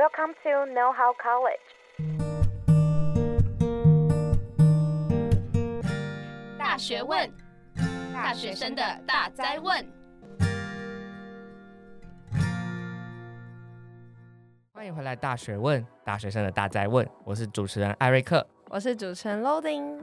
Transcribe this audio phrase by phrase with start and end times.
[0.00, 1.60] Welcome to Know How College。
[6.58, 7.30] 大学问，
[8.10, 9.86] 大学生的大哉问。
[14.72, 17.06] 欢迎回来，《大学问》大学生的大哉问。
[17.22, 19.98] 我是主持人艾瑞克，我是主持人 Loading。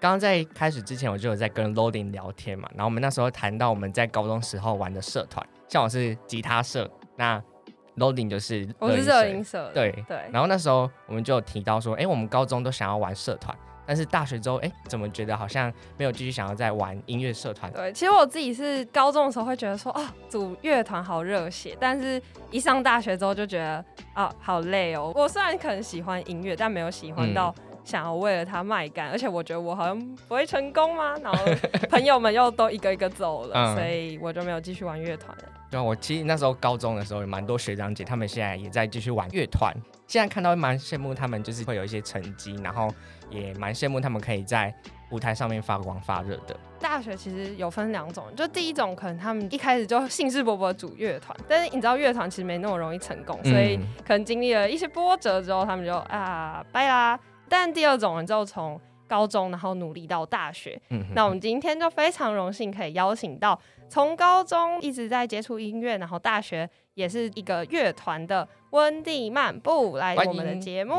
[0.00, 7.40] 刚刚在开始之前，我就有在跟 Loading 聊天嘛，然后我们那时候谈到我们在高中时候玩的社团，像我是吉他社，那
[7.96, 10.18] Loading 就是我是热音社，对对。
[10.32, 13.54] 然后那时候我们就有提到说，哎，我们高中都想要玩社团，
[13.84, 17.70] 但是大学之后，哎，怎么觉得好像没有继续想要再玩音乐社团？
[17.72, 25.12] 对，其实我自己是高中的时候会觉得说，哦，组乐团好热血，但是一上大学之后就觉得，啊，好累哦。
[25.14, 27.54] 我虽然可能喜欢音乐，但没有喜欢到。
[27.58, 31.38] 嗯想要为了他卖干， 而且我觉得我好像不会成功吗，然后
[31.90, 35.44] 朋友们又都一个一个走了，嗯、所以我就没有继续玩乐团了。
[35.70, 39.74] 对啊，我其实那时候高中的时候有蛮多学长姐，他们现在也在继续玩乐团。
[40.06, 42.92] 现在看到蛮羡慕他们，就是会有一些成绩，然后
[43.30, 44.74] 也蛮羡慕他们可以在
[45.10, 46.54] 舞台上面发光发热的。
[46.78, 57.18] 大学其实有分两种，就第一种可能他们一开始就兴致勃勃组乐团，但是你知道乐团其实没那么容易成功，所以可能经历了一些波折之后，他们就啊拜啦。
[57.52, 60.80] 但第二种人就从高中，然后努力到大学。
[60.88, 70.94] 嗯、那我们今天就非常荣幸可以邀请到从高中一直在接触音乐，然后大学也是一个乐团的温蒂漫步来我们的节目。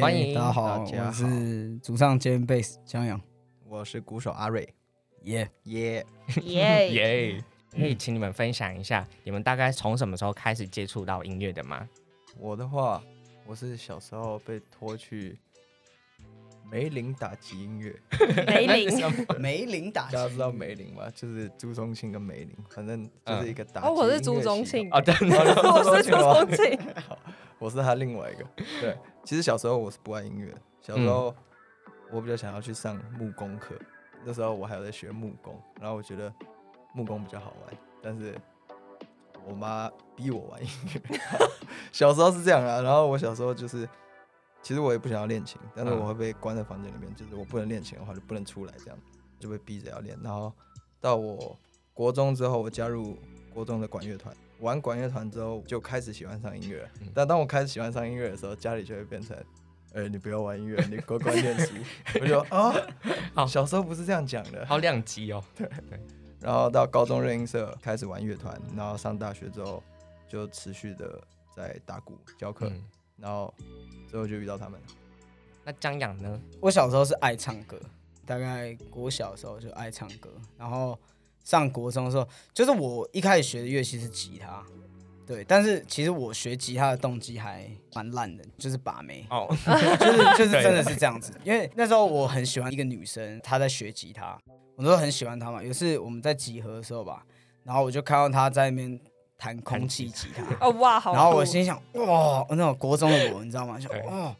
[0.00, 3.20] 欢迎，大家好，我是主唱兼贝斯江阳，
[3.66, 4.72] 我是鼓手阿瑞。
[5.22, 6.06] 耶耶
[6.44, 7.44] 耶耶！
[7.72, 11.88] 可以 请你们分享一下，你们大概从什么时候开始接触到音乐的吗？
[12.38, 13.02] 我的话，
[13.44, 15.36] 我是小时候被拖去。
[16.72, 17.94] 梅林打击音乐，
[18.48, 18.98] 梅林，
[19.38, 21.02] 梅林打击，大家知道梅林吗？
[21.14, 23.86] 就是朱宗庆跟梅林，反正就是一个打击。
[23.86, 26.80] 哦，我是朱宗庆啊，对，我是朱宗庆，
[27.58, 28.44] 我是他另外一个。
[28.80, 31.34] 对，其实小时候我是不爱音乐，小时候
[32.10, 33.74] 我比较想要去上木工课，
[34.24, 36.32] 那时候我还有在学木工，然后我觉得
[36.94, 38.34] 木工比较好玩，但是
[39.46, 41.20] 我妈逼我玩音乐，
[41.92, 43.86] 小时候是这样啊，然后我小时候就是。
[44.62, 48.98] 其实我也不想要练琴，但是我会被关在房间里面，嗯、就是我不能练琴的话就不能出来，这样
[49.40, 50.16] 就被逼着要练。
[50.22, 50.52] 然后
[51.00, 51.58] 到我
[51.92, 53.18] 国中之后，我加入
[53.52, 56.88] 国中的管乐团，玩管乐团之后就开始喜欢上音乐。
[57.00, 59.36] 嗯、但当我开始喜欢上音乐的时候，家里就会变成，
[59.94, 61.74] 哎、欸，你不要玩音乐，你乖乖练书。
[62.20, 62.72] 我就啊，
[63.34, 65.42] 好，小时候不是这样讲的，好两极哦。
[65.56, 66.00] 对对。
[66.40, 69.82] 然后到高中热音社开始玩乐团，然后上大学之后
[70.28, 71.20] 就持续的
[71.54, 72.68] 在打鼓教课。
[72.68, 72.84] 嗯
[73.22, 73.54] 然后
[74.08, 74.86] 最后就遇到他们了。
[75.64, 76.40] 那江阳呢？
[76.60, 77.80] 我小时候是爱唱歌，
[78.26, 80.28] 大概国小的时候就爱唱歌。
[80.58, 80.98] 然后
[81.44, 84.60] 上国中的时候，就是我一开始学的乐器是吉他，
[85.24, 85.44] 对。
[85.44, 89.24] 但是其实我学吉他的动机还蛮烂的，就是把妹。
[89.30, 89.46] 哦，
[90.00, 91.32] 就是 就是真的是这样子。
[91.44, 94.36] 因为那时候我很喜欢一个女生，她在学吉他，
[94.74, 95.62] 我都很喜欢她嘛。
[95.62, 97.24] 有一次我们在集合的时候吧，
[97.62, 99.00] 然后我就看到她在那边。
[99.42, 101.12] 弹空气吉他哦哇，好！
[101.12, 103.76] 然后我心想哇，那种国中的我，你知道吗？
[103.76, 104.32] 就哦，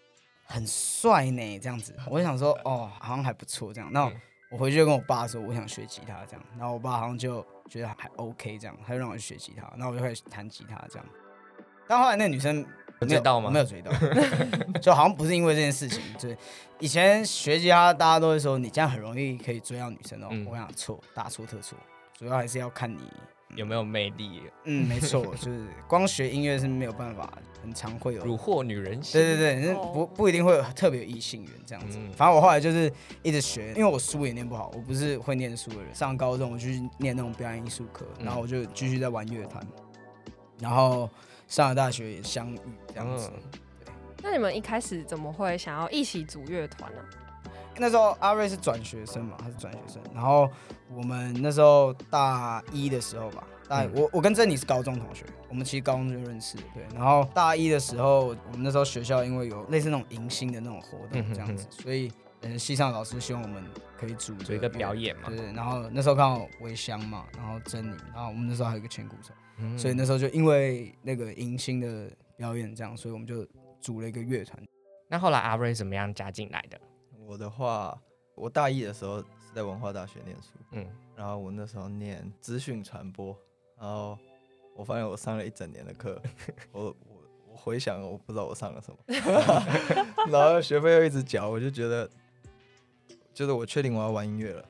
[0.44, 1.92] 很帅呢，这样子。
[2.08, 3.92] 我就想说哦，好像还不错这样。
[3.92, 4.08] 那
[4.48, 6.46] 我回去就跟我爸说，我想学吉他这样。
[6.56, 9.68] 然后我爸好像就觉得还 OK 这样，他就让我去学吉他。
[9.76, 11.06] 然后我就开始弹吉他这样。
[11.88, 12.64] 但后来那个女生
[13.00, 13.50] 追到吗？
[13.50, 13.90] 没有追到，
[14.80, 16.00] 就好像不是因为这件事情。
[16.16, 16.38] 就是
[16.78, 20.28] 以前学吉他，大家都会说你这样很容易可以追到女生哦。
[20.48, 21.76] 我想错，大错特错。
[22.16, 23.02] 主要还是要看你。
[23.54, 24.42] 有没有魅力？
[24.64, 27.32] 嗯，没错， 就是光学音乐是没有办法，
[27.62, 29.20] 很常会有虏获女人心。
[29.20, 31.98] 对对对，不不一定会有特别有异性缘这样子。
[32.16, 32.90] 反正我后来就是
[33.22, 35.94] 一直学，因为我书也念不好，我不是会念书的人。
[35.94, 39.64] 上高中我就去念那种表演艺术课，然后我就继续在玩乐团，
[40.58, 41.08] 然后
[41.46, 42.58] 上了大学也相遇
[42.88, 43.30] 这样子。
[43.84, 43.92] 对。
[44.22, 46.98] 那你们一开始怎么会想要一起组乐团呢？
[47.78, 50.02] 那时候阿瑞是转学生嘛，他是转学生。
[50.14, 50.48] 然后
[50.94, 56.56] 我们那时候大一的时候吧，大、嗯、我我跟珍妮是高中同学，我们其实高中就认识。
[56.74, 63.64] 对，然后大一的时候，我们那时候学校因为有类似那种迎新的那种活动这样子，嗯、哼哼所以嗯，系上老师希望我们
[63.96, 65.28] 可以组这一个表演嘛。
[65.28, 73.46] 对，然后那时候刚好维香嘛，然后珍妮，然后我们那时候还有一个前鼓手，嗯、所以那时候就因为那个迎新的表演这样，所以我们就
[73.80, 74.62] 组了一个乐团。
[75.08, 76.80] 那后来阿瑞怎么样加进来的？
[77.26, 78.00] 我的话，
[78.34, 80.86] 我大一的时候是在文化大学念书，嗯，
[81.16, 83.36] 然后我那时候念资讯传播，
[83.78, 84.18] 然后
[84.74, 86.20] 我发现我上了一整年的课，
[86.72, 88.98] 我我我回想，我不知道我上了什么，
[90.30, 92.08] 然后学费又一直缴，我就觉得，
[93.32, 94.64] 就是我确定我要玩音乐了，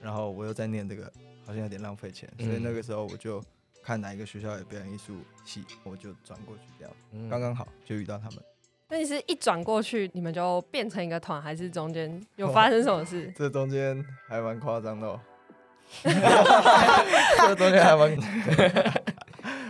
[0.00, 1.12] 然后我又在念这个，
[1.44, 3.40] 好像有点浪费钱，所以那个时候我就
[3.82, 7.28] 开看哪一个学校有表演艺术系，我就转过去这样，嗯。
[7.28, 8.44] 刚刚好就遇到他们。
[8.90, 13.32] 那你是一转过去，你们就变成一个团，还是中间有发生什么事？
[13.38, 15.20] 这中间还蛮夸张的哦，
[16.02, 18.16] 这中间还蛮……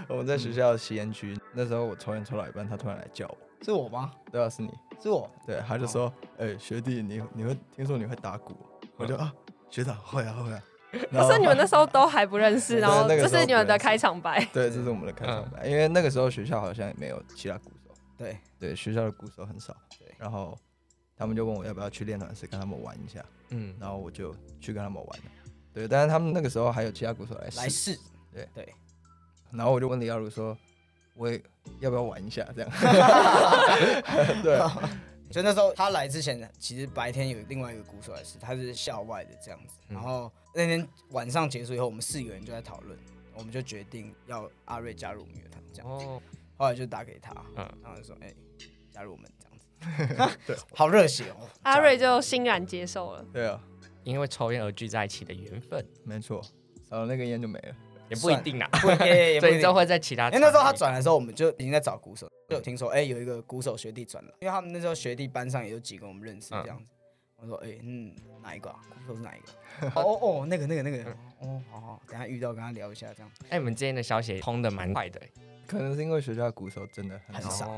[0.08, 4.10] 我们在学校吸烟区，那时候我抽烟抽到一半，他突然来叫我，是我吗？
[4.32, 4.70] 对啊，是你，
[5.00, 5.30] 是我。
[5.46, 8.56] 对，他就说：“哎，学弟，你你会听说你会打鼓？”
[8.96, 9.32] 我就啊，
[9.70, 10.60] 学长会啊会啊。
[11.12, 14.44] 可是你们那时候都还不认识，然后这是你们的开场白。
[14.52, 17.79] 对，这是我们的开场白，因为那个时候学校好像也没有其他鼓手。
[18.20, 19.74] 对对，学校的鼓手很少。
[19.98, 20.54] 对，然后
[21.16, 23.24] 他们就问我要不要去练团室跟他们玩一下。
[23.48, 25.24] 嗯，然后我就去跟他们玩了。
[25.72, 27.56] 对，但是他们那个时候还有其他鼓手来试。
[27.56, 27.98] 来试。
[28.30, 28.74] 对对。
[29.50, 30.56] 然后我就问李耀如说
[31.16, 31.42] ：“我也
[31.80, 32.70] 要不要玩一下？”这样。
[34.44, 34.58] 对。
[35.32, 39.74] 所以那时候他来之前，其实白天有另外一个鼓手来试，他是校外的这样子。
[39.88, 42.98] 然后那天晚上结束以后，我们四个人就在讨论，
[43.34, 46.04] 我们就决定要阿瑞加入我们乐团这样子。
[46.04, 46.22] 哦。
[46.60, 48.30] 后来就打给他，嗯，然后就说：“哎，
[48.90, 50.36] 加入我们这样子。
[50.46, 51.48] ”对，好热血哦！
[51.62, 53.24] 阿瑞就欣然接受了。
[53.32, 53.58] 对啊，
[54.04, 56.42] 因为抽烟而聚在一起的缘分，没错，
[56.86, 57.74] 少了那个烟就没了。
[58.10, 60.26] 也不一定啊，不一定，所以就会在其他。
[60.26, 66.92] 因为那时候他转的时候，我们就已经在找鼓手，就有听说，哎，有一个鼓手学弟转了，因为他们那时候学弟班上也有几个我们认识这样子。
[67.40, 68.70] 我说，哎，嗯，哪一个？
[68.70, 69.88] 鼓手是哪一个？
[70.00, 71.10] 哦哦，那个那个那个，
[71.40, 73.30] 哦，好好，等下遇到跟他聊一下这样。
[73.48, 75.20] 哎，你们之间的消息通的蛮快的，
[75.66, 77.72] 可能是因为学校的鼓手真的很少。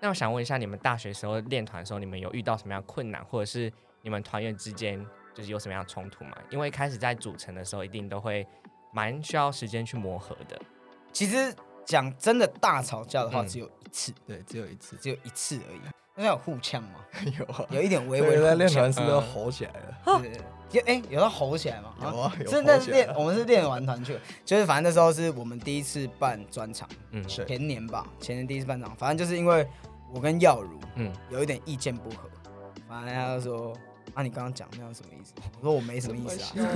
[0.00, 3.72] 那我想问一下，你们大学时候练团的时候，你们有遇到什么样困难，或者是
[4.02, 5.04] 你们团员之间
[5.34, 6.36] 就是有什么样冲突吗？
[6.50, 8.46] 因为开始在组成的时候，一定都会。
[8.92, 10.60] 蛮需要时间去磨合的。
[11.12, 11.54] 其实
[11.84, 15.80] 讲真的，大吵架的话只有一次，对，只有一次，只有一次而已。
[16.20, 16.90] 那有互呛吗？
[17.38, 18.36] 有啊，有一点微微。
[18.36, 20.22] 的练团是不是都吼起来了？
[20.70, 21.94] 对，哎，有要吼起来吗？
[22.02, 22.50] 有啊，有。
[22.50, 29.66] 是那练，我们是练完团去，就是反正那时候是我们第一次办专场，嗯，前年吧，前年第一次办场，反正就是因为
[30.12, 32.28] 我跟耀如，嗯，有一点意见不合，
[32.88, 33.72] 反正他就说。
[34.14, 35.32] 啊，你刚刚讲那样什么意思？
[35.58, 36.68] 我说我没什么意思啊。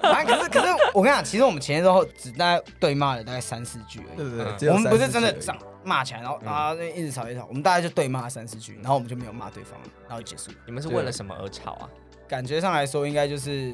[0.02, 4.16] 反正可是可是我跟你讲，其实我们前前后后只大概对骂了大概三四句而已。
[4.16, 10.50] 对对对，我们不是真的这样骂起来，然后啊一直吵一直吵，我们大概就对骂三四句，然后我们就没有骂对方了，然后就结束。
[10.66, 11.88] 你们是为了什么而吵啊？
[12.28, 13.72] 感觉上来说，应该就是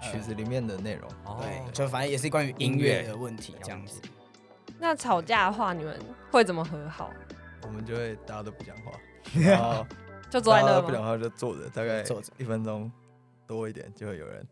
[0.00, 1.08] 曲子里面的内容。
[1.40, 4.00] 对，就反正也是关于音乐的问题这样子。
[4.78, 5.98] 那吵架的话，你们
[6.30, 7.10] 会怎么和好？
[7.62, 8.92] 我们就会大家都不讲话，
[9.40, 9.86] 然后。
[10.34, 12.32] 就坐在那，不讲话就坐着，大概坐着。
[12.38, 12.90] 一分钟
[13.46, 14.44] 多一点，就会有人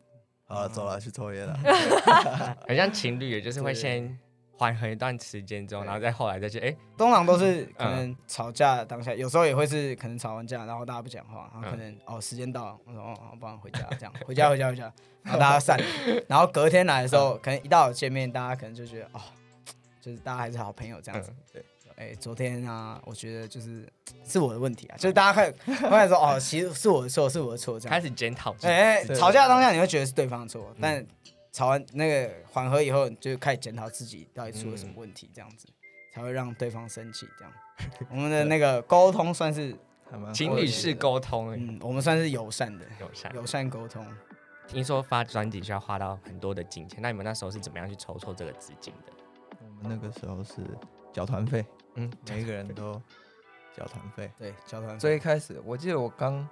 [0.46, 1.58] 好了，走了去抽烟了。
[2.69, 4.17] 很像情侣，就是会先
[4.56, 6.61] 缓和一段时间之后，然后再后来再去。
[6.61, 14.93] 哎，通常都是可能吵架当下，有时候也会是可能吵完架，然后大家不讲话，然后可能哦时间到了，我说哦，不然回家这样，回家回家回家，
[15.25, 15.76] 然后大家散，
[16.29, 19.20] 然后隔天来的时候，可能一到见面，大家可能就觉得哦，
[20.00, 21.64] 就是大家还是好朋友这样子，对。
[21.97, 23.87] 哎，昨天啊，我觉得就是
[24.25, 25.53] 是我的问题啊，就是大家开始
[25.89, 28.55] 开始说哦，其实是我的错，是我的错，这样开始检讨。
[28.62, 31.05] 哎，吵架当下你会觉得是对方的错，但
[31.53, 35.69] 吵完那个缓和以后，就开始检讨自己到底出了什么问题，这样子
[36.12, 37.27] 才会让对方生气。
[37.39, 37.53] 这样，
[38.11, 39.77] 我们的那个沟通算是
[40.33, 44.06] 情侣式沟通，嗯，我们算是友善的，友善友善沟通。
[44.67, 49.12] 听说发专辑需要花到很多的金钱，那你们那时候是怎么样去筹措这个资金的？
[49.61, 50.55] 我们那个时候是
[51.12, 51.62] 缴团费。
[51.94, 53.01] 嗯，每一个人都
[53.77, 54.99] 交团费，对，交团费。
[54.99, 56.49] 最一开始，我记得我刚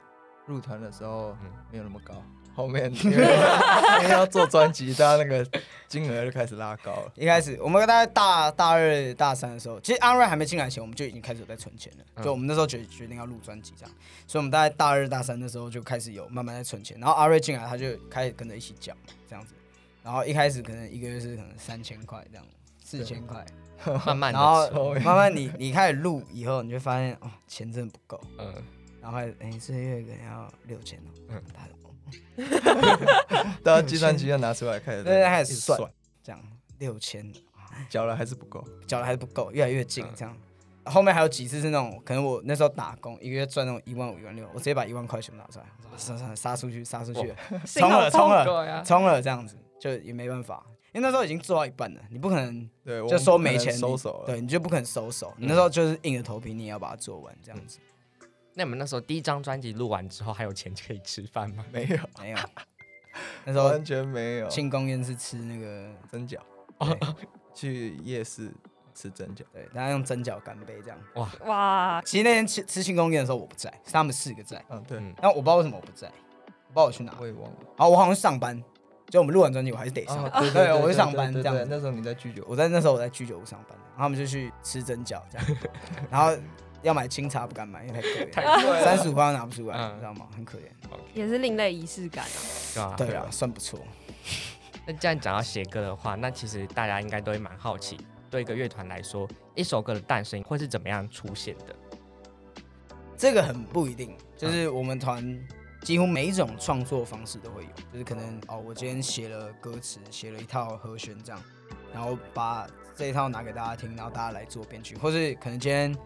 [0.47, 2.15] 入团的时候，嗯，没有那么高。
[2.53, 5.49] 后面 因为要做专辑，大家那个
[5.87, 7.13] 金额就开始拉高了。
[7.15, 12.23] 一开始我们大概大大二、大三的时候，其实阿瑞还没进来前，我们就已经开始有在存钱了。
[12.23, 13.95] 就我们那时候决决定要录专辑这样，
[14.27, 16.99] 所以我们大概大二、大三的时候就开始有慢慢在存钱。
[16.99, 18.93] 然后阿瑞进来，他就开始跟着一起缴
[19.29, 19.55] 这样子。
[20.03, 22.45] 然后一开始可能一个月是可能三千块这样，
[22.85, 23.45] 四千块。
[24.05, 28.21] 慢慢，然后慢慢你 你开始录以后，你就发现哦，钱真的不够。
[28.39, 28.55] 嗯。
[29.01, 31.11] 然后哎，这个月可能要六千哦。
[31.29, 31.43] 嗯。
[33.65, 35.03] 大家计算机要拿出来开始。
[35.03, 35.81] 对，开始算。
[36.23, 36.39] 这样
[36.79, 37.33] 六千，
[37.89, 40.37] 缴了还是不够，缴了还是不够，越来越近这样。
[40.85, 45.65] 后面还有几次是那种，可能我那时候打工，一个月赚那种一万五、一万六，我直接把一万块全部拿出来，
[45.97, 47.35] 杀杀杀出去，杀出去，
[47.65, 50.67] 冲了冲了冲了，这样子就也没办法。
[50.93, 52.69] 因为那时候已经做到一半了，你不可能
[53.09, 55.33] 就说没钱收手了，对，你就不可能收手。
[55.37, 57.79] 你那时候就是硬着头皮，你也要把它做完这样子。
[58.55, 61.65] 那你们那时候第一张专辑录完之后，还有钱可以吃饭吗？
[61.73, 62.39] 没有，没有。
[63.45, 64.49] 那时候完全没有。
[64.49, 66.39] 庆功宴是吃那个蒸饺，
[67.55, 68.53] 去夜市
[68.93, 70.99] 吃蒸饺，对，大家用蒸饺干杯这样。
[71.15, 72.03] 哇哇！
[72.05, 74.63] 其实那天吃吃庆功宴的时候我不在，是他们四个在。
[74.69, 75.01] 嗯，对。
[75.23, 77.57] 那我不知道为什么我不在，我不知道我去哪，我也忘了。
[77.77, 78.63] 好，我好像上班。
[79.11, 80.25] 就我们录完专辑，我还是得上。
[80.25, 81.67] 哦、对，对，对，我就上班这样。
[81.69, 85.47] 那时候你在居酒，我在那时候我在居酒屋上班，然后我们就去吃蒸饺这样，
[86.09, 86.33] 然后
[86.83, 88.01] 要买清茶不敢买，因为
[88.33, 90.29] 太贵了，三十五块拿不出来，嗯、你知道吗？
[90.35, 90.63] 很可怜。
[91.13, 92.25] 也是另类仪式感
[92.79, 92.95] 啊。
[92.97, 93.81] 对啊，算不错。
[94.87, 97.99] 那既然讲到写歌的话，那其实大家应该都会蛮好奇，
[98.31, 101.77] 对一个乐团来说，一首歌的诞生会是怎么样出现的？
[103.17, 105.23] 这个很不一定，就是我们团
[105.83, 111.43] 几乎每一种创作方式都会有，就是可能哦，我今天写了歌词，写了一套和弦这样，
[111.93, 115.97] 然后把这一套拿给大家听，然后大家来做编曲，或是可能今天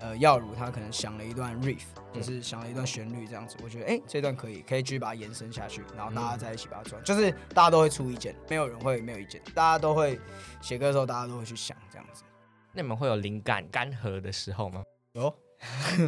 [0.00, 10.18] 呃耀如他可能想了一段 riff，就是想了一段旋律这样子，我觉得哎这段可以，可以继续把它延伸下去，然后大家在一起把它做，就是大家都会出意见，没有人会没有意见，大家都会
[10.60, 12.24] 写歌的时候，大家都会去想这样子。
[12.72, 14.82] 那你们会有灵感干涸的时候吗？
[15.12, 15.32] 有。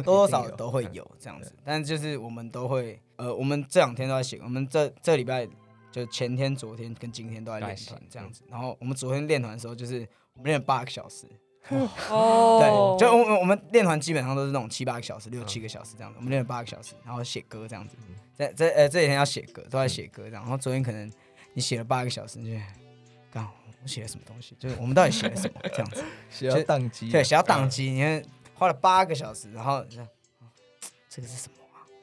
[0.03, 5.47] 多多少都会有这样子，但就是我们都会，呃，我们这两天都在写，我们这这礼拜
[5.91, 8.43] 就前天、昨天跟今天都在练团这样子。
[8.49, 11.25] 然后我们昨天练团的时候，就是我们练了八个小时。
[12.11, 16.17] 哦，对，就我我们练团基本上都是那种七八个小时、六七个小时这样子。
[16.17, 17.95] 我们练了八个小时，然后写歌这样子。
[18.35, 20.43] 在这呃这几天要写歌，都在写歌这样。
[20.43, 21.11] 然后昨天可能
[21.53, 22.63] 你写了八个小时，你就
[23.31, 24.55] 刚好我写了什么东西？
[24.59, 26.03] 就是我们到底写了什么这样子？
[26.29, 28.23] 写到宕机，对，写到宕机，你看。
[28.57, 29.83] 花了八个小时，然后
[31.09, 31.57] 这个是什么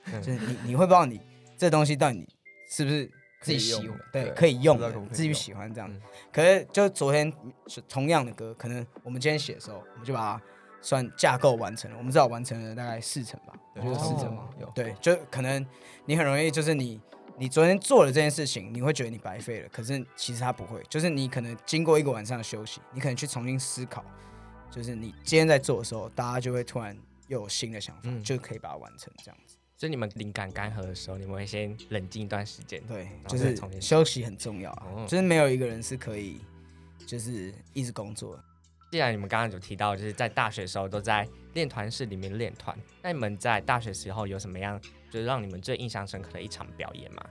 [0.06, 1.20] 就是你你会不知道你
[1.56, 2.26] 这东西到底
[2.68, 3.98] 是不是自己喜欢？
[4.12, 5.92] 对，可以用的，自己喜欢这样。
[5.92, 6.00] 嗯、
[6.32, 7.32] 可是就昨天
[7.66, 10.42] 是同样的歌，可能我们今天写的时候，我们就把它
[10.80, 11.96] 算架构完成了。
[11.96, 14.48] 我们至少完成了大概四成吧，有四成吗？
[14.60, 14.70] 有。
[14.74, 15.64] 对，就可能
[16.04, 17.00] 你很容易就是你
[17.36, 19.68] 你昨天做了这件事情，你会觉得你白费了。
[19.72, 24.04] 可是其实它不会，就是你可能经过一个晚上的休息，你可能去重新思考。
[24.70, 26.96] 就是你今天在做的时候，大家就会突然
[27.28, 29.36] 又有新的想法，嗯、就可以把它完成这样
[29.82, 29.86] 子。
[29.86, 32.80] 所以你们灵感干涸的时候，你们会先冷静一段时间。
[32.86, 34.86] 对，就是休息很重要啊。
[34.94, 36.40] 哦、就是没有一个人是可以，
[37.04, 38.38] 就是一直工作。
[38.92, 47.24] 既然你们刚刚有提到，就是在大学的时候都在练团室里面练团，那你们在大学时候有什么样，就是让你们最印象深刻的一场表演吗？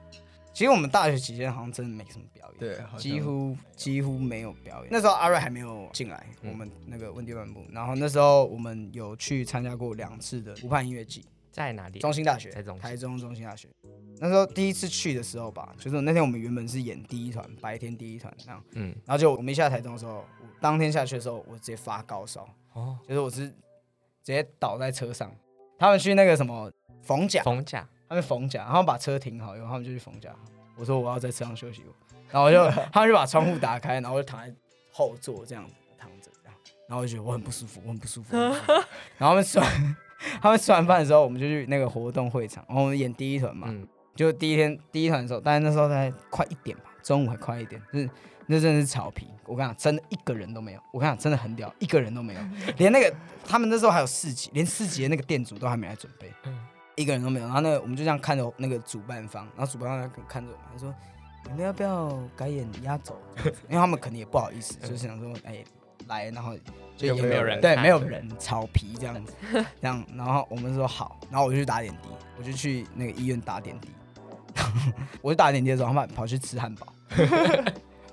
[0.54, 4.90] 其实我们大学期间好像真的没什么表演，对，几乎几乎没有表演。
[4.92, 7.64] 那时候阿瑞还没有进来，我们那个温蒂漫步。
[7.72, 12.00] 然后那时候我们有去参加过两次的湖畔音乐季，在哪里？
[12.00, 13.68] 中兴大学，在中台中中兴大学。
[14.20, 20.24] 那时候第一次去的时候吧，就是那天我们原本是演第一团，白天第一团那样，嗯，然后就我们一下台中的时候，
[20.60, 23.56] 当天下去的时候，我直接发高烧，哦，就是我是直
[24.24, 25.32] 接倒在车上。
[25.78, 27.88] 他们去那个什么逢甲，逢甲。
[28.08, 30.36] 他们逢甲，然后把车停好，以后他们就去逢甲。
[30.78, 31.82] 我说我要在车上休息，
[32.30, 34.54] 然后我就 他们就把窗户打开，然后我就躺在
[34.92, 38.36] 后座这样子躺着，这样，然后我就觉得我很不舒服，我很不舒服。
[39.18, 39.96] 然后他们吃完，
[40.42, 48.10] 他们吃完饭的时候，我们就去那个活动会场，然后我们演第一团嘛，嗯、就第一天第一团的时候，但是那时候才快一点吧，中午还快一点，就是
[48.48, 52.42] 那真的是草皮，我跟你讲，真的一个人都没有，我跟你讲，真的很屌，一个人都没有，
[52.78, 53.14] 连那个
[53.46, 56.32] 他们那时候还有四级，连四级的那个店主都还没来准备。
[56.46, 56.58] 嗯
[56.98, 60.94] 一个人都没有，然后那个我们就这样看着那个主办方，然后主办方看着我们，他说
[61.48, 63.18] ：“你们要不要改演压轴？”
[63.70, 65.64] 因为他们肯定也不好意思，就是想说：“哎，
[66.08, 66.56] 来，然后
[66.98, 69.34] 就也没有人，对，没有人，草皮这样子，
[69.82, 73.90] 这样。”然后我们说好，然后我就去打点滴，我就去那个医院打点滴。
[75.22, 76.88] 我就打点滴的时候，他们跑去吃汉堡，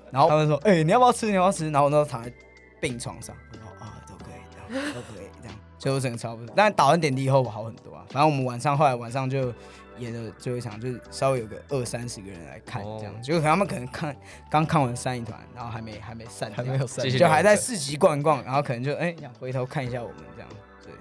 [0.09, 1.27] 然后他们说：“哎，你要不要吃？
[1.27, 2.31] 你要不要吃？”然后我那时候躺在
[2.79, 8.05] 病床上，我说：“啊，都可以，这样都可以，这样。”所以我整个差不多，但打完点滴以后我好很多啊。
[8.09, 9.53] 反正我们晚上后来晚上就
[9.99, 14.15] 演的最后一场，就是稍微有个二三十个人来看这样，结果他们可能看
[14.49, 20.49] 刚看完三一团，然后还没还没散，还没有散，就还在市集逛一逛，然后可能就哎想回头看一下我们这样。
[20.83, 20.93] 对，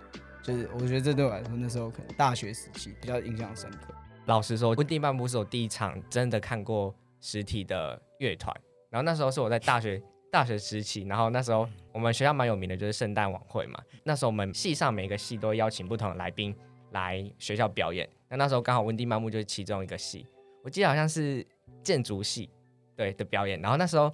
[0.43, 3.95] 就是我觉得这对我来说那时候可能大学时期比较印象深刻。
[4.27, 8.55] 老实说，温蒂漫步是我第一场真的看过实体的乐团，
[8.91, 10.03] 然后那时候是我在大学。
[10.31, 13.81] 大学时期，然后那时候我们学校蛮有名的，就是圣诞晚会嘛。
[14.05, 16.55] 那时候我们系上每个系都邀请不同的来宾
[16.91, 18.09] 来学校表演。
[18.29, 20.27] 那那时候刚好温蒂漫步就是其中一个系，
[20.63, 21.47] 我记得好像是
[21.83, 22.51] 建筑系
[22.97, 23.61] 对的表演。
[23.61, 24.13] 然后那时候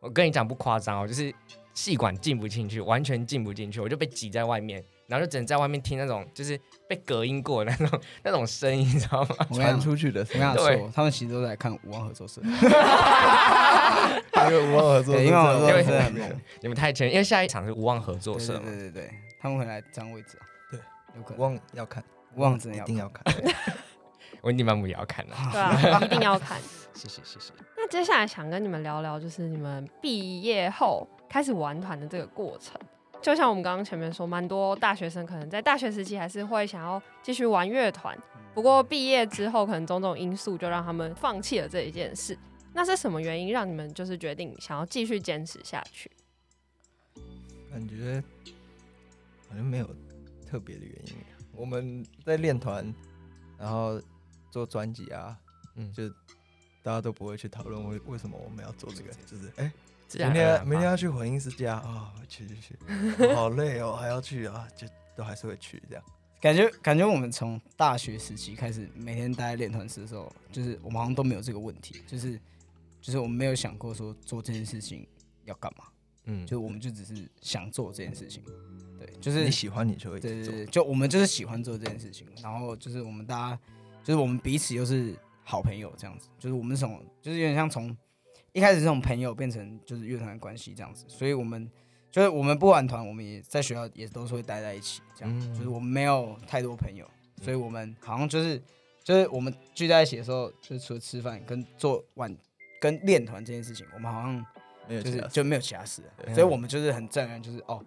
[0.00, 1.34] 我跟你讲不夸张哦，就是
[1.72, 4.84] 戏馆进不进去，完全进不进去，我就被挤在外面。
[5.08, 9.36] 然后就只能在外面听那种就是被隔音过的那种那种声音，你知道吗？
[9.54, 10.24] 传出去的。
[10.24, 12.42] 对，他们其实都在看无望合作社。
[14.50, 16.40] 因为无望合作社，因为合作社很猛。
[16.60, 18.58] 你们太前，因为下一场是无望合作社。
[18.58, 20.42] 对对对，他们会来占位置啊。
[21.16, 21.38] 对，有可能。
[21.38, 22.04] 无望要看，
[22.34, 23.24] 无望真的一定要看。
[24.42, 25.34] 温蒂漫步也要看的。
[25.52, 26.60] 对啊， 一定要看。
[26.94, 27.52] 谢谢谢谢。
[27.76, 32.80] 那接下来想跟你们聊聊，就是你们毕业后开始玩团的这个过程。
[33.20, 38.16] 就像我们刚刚前面说，蛮多大学生可能在大学时期还是会想要继续玩乐团，
[38.54, 42.38] 不过毕业之后可能种种因素就让他们放弃了这一件事。
[42.72, 46.10] 那是什么原因让你们就是决定想要继续坚持下去？
[47.70, 48.22] 感觉
[49.48, 49.86] 好像没有
[50.46, 51.14] 特别的原因。
[51.52, 52.94] 我们在练团，
[53.58, 54.00] 然后
[54.50, 55.38] 做专辑啊，
[55.74, 56.08] 嗯，就
[56.82, 59.72] 大家都不会去讨论为为什么我们要做这个，就是哎，
[60.12, 64.86] 明天明天要去混音师家啊，去去去，好累哦，还要去啊，就
[65.16, 66.04] 都还是会去这样。
[66.40, 72.38] 感觉感觉我们从大学时期开始，每天待在练团室的时候，就是我们好像都没有这个问题，就是
[73.00, 75.08] 就是我们没有想过说做这件事情
[75.44, 75.84] 要干嘛，
[76.26, 78.42] 嗯，就我们就只是想做这件事情，
[78.98, 83.58] 对，就是你喜欢你就会做，对对对，就我们就是喜欢做这件事情，然后就是我们大家
[84.04, 87.96] 就是我们彼此又是好朋友这样子，就是我们从就是有点像从
[88.52, 91.68] 一开始这种朋友变成就是乐团的关系这样子，所以我们。
[92.08, 95.38] 就是我们不玩团，我们也在学校也都是会待在一起，这样。
[95.38, 97.06] 嗯、就是我们没有太多朋友，
[97.42, 98.58] 所以我们好像就是
[99.04, 102.34] 就是我们聚在一起的时候，就是除了吃饭跟做晚
[102.80, 104.42] 跟练团这件事情，我们好像
[104.88, 106.02] 就是就没有其他事
[106.34, 107.84] 所以我们就是很自然，就是哦，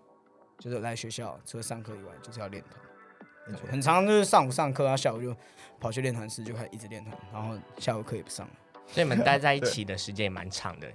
[0.57, 3.61] 就是来学校除了上课以外，就是要练团。
[3.71, 5.35] 很常就是上午上课，然后下午就
[5.79, 8.53] 跑去练团室，就开始一直练团，然后下午课也不上了。
[8.87, 10.87] 所以你们待在一起的时间也蛮长的。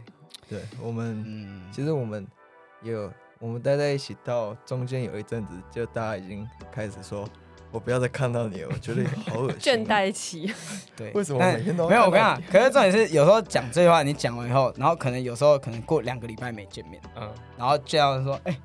[0.48, 2.26] 对我们，嗯，其实我们
[2.82, 3.12] 也有。
[3.40, 7.28] 我们待在一起到中间有一阵子，就大家已经开始说
[7.74, 9.58] ：“我不要再看到你了，我觉得好恶心。
[9.58, 10.54] ”倦怠期。
[10.96, 12.02] 对，为什么每天都没有？
[12.02, 17.28] 我跟你讲，可是重点是有时候讲这句话，你讲完以后，然后可能有时候可能过两个礼拜没见面，嗯，
[17.58, 18.58] 然后这样说：“哎、欸，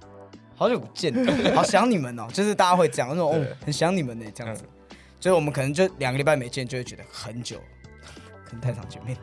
[0.55, 1.11] 好久不见，
[1.55, 2.27] 好想你们哦。
[2.31, 4.63] ”就是大家会讲那种很想你们的这样子。
[4.63, 7.57] 嗯、就是我们可能就两个礼拜没见，就会觉得很久，
[8.45, 9.17] 可能太常见面。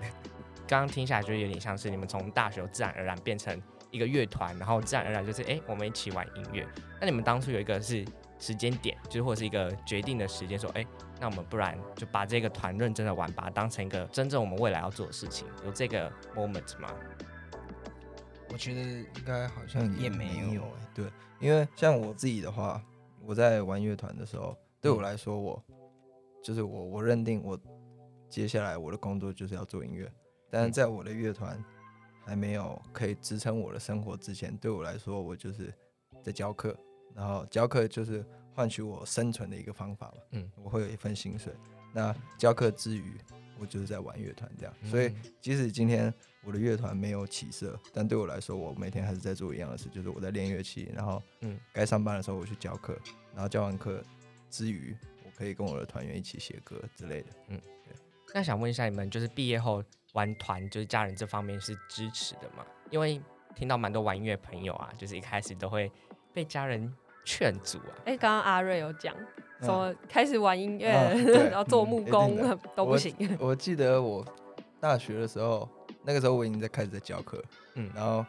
[0.66, 3.56] 刚刚听下来，就有点像是你们从大学自然而然变成。
[3.92, 6.66] 一个乐团，然后自然而然就是哎、欸，我们一起玩音乐。
[7.00, 8.04] 那你们当初有一个是
[8.38, 10.88] 时间点，就是或者是一个决定的时间，说哎、欸，
[11.20, 16.92] 那我们不然就把这个团认真的玩，把它当成一个真正我们未来要做的事情，有这个 moment 吗？
[18.50, 20.62] 我觉得应该好像也没有。
[20.94, 22.82] 对，因为像我自己的话，
[23.24, 25.74] 我在玩乐团的时候，对我来说我，我、嗯、
[26.42, 27.58] 就是我，我认定我
[28.28, 30.10] 接下来我的工作就是要做音乐，
[30.50, 31.62] 但是在我的乐团。
[32.28, 35.72] 还没有可以支撑我的生活之前，对我来说，我就是
[36.24, 36.76] 在教课，
[37.16, 38.24] 然后教课就是
[38.54, 40.22] 换取我生存的一个方法嘛。
[40.32, 41.52] 嗯，我会有一份薪水。
[41.92, 43.18] 那教课之余，
[43.58, 44.74] 我就是在玩乐团这样。
[44.82, 46.12] 嗯、所以，即使今天
[46.44, 50.92] 我的乐团没有起色，但对我来说，我每天还是在做一样的事，就是我在练乐器。
[50.94, 52.96] 然后，嗯，该上班的时候我去教课，
[53.32, 54.02] 然后教完课
[54.50, 57.28] 之余，我可以跟我的团员一起写歌之类的。
[57.48, 57.96] 嗯，对。
[58.34, 59.82] 那想问一下你们，就是毕业后。
[60.12, 62.64] 玩团就是家人这方面是支持的吗？
[62.90, 63.20] 因为
[63.54, 65.92] 听到蛮多玩音乐朋友啊，就是一开始都会
[66.32, 66.90] 被家人
[67.26, 67.92] 劝阻啊。
[68.06, 69.14] 哎、欸，刚刚阿瑞有讲
[69.60, 70.88] 说开始玩音乐，
[71.50, 73.48] 然后做木工、嗯、 都不行我。
[73.52, 74.24] 我记得我
[74.80, 75.68] 大学的时候，
[76.04, 77.42] 那个时候我已经在开始在教课，
[77.74, 78.24] 嗯，然后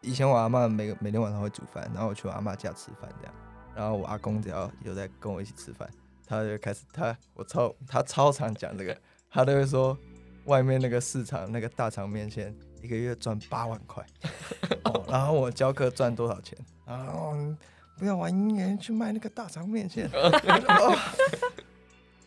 [0.00, 3.34] 以前我阿妈每个每天晚上会煮饭，然后我去我阿妈家吃饭这样，
[3.76, 5.88] 然后我阿公只要有在跟我一起吃饭，
[6.26, 8.96] 他就开始他我超他超常讲这个，
[9.30, 9.96] 他都会说。
[10.44, 14.02] 外面那个市场那个大肠面线一个月赚八万块，
[14.84, 16.56] 哦，然后我教课赚多少钱？
[16.86, 17.34] 然后
[17.98, 20.08] 不要玩音乐去卖那个大肠面线，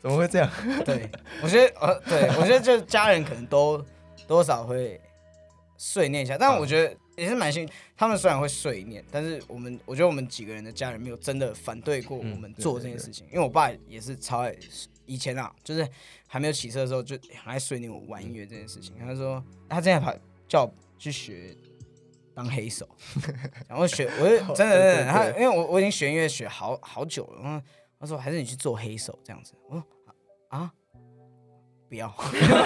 [0.02, 0.50] 怎么会这样？
[0.84, 1.10] 对，
[1.42, 3.84] 我觉得呃，对我觉得就家人可能都
[4.28, 5.00] 多少会
[5.78, 7.70] 碎念一下，但我觉得也是蛮幸运。
[7.96, 14.56] 他们虽然会碎念，但是我们我觉得我们几个人的家人没有真的反对过我们做这件事情，因为我爸也是超爱。
[15.06, 15.88] 以前啊，就是
[16.28, 18.94] 还没有起色的时候，就很爱碎念我玩音乐这件事情。
[18.98, 20.16] 他说他现在跑
[20.48, 21.54] 叫我去学
[22.34, 22.88] 当黑手，
[23.68, 27.62] 然后学，我就真的真的，他因为我我已经学音乐学好好久了，然后
[28.00, 29.54] 他说还是你去做黑手这样子。
[29.70, 29.84] 我说
[30.50, 30.72] 啊，
[31.90, 32.14] 不要，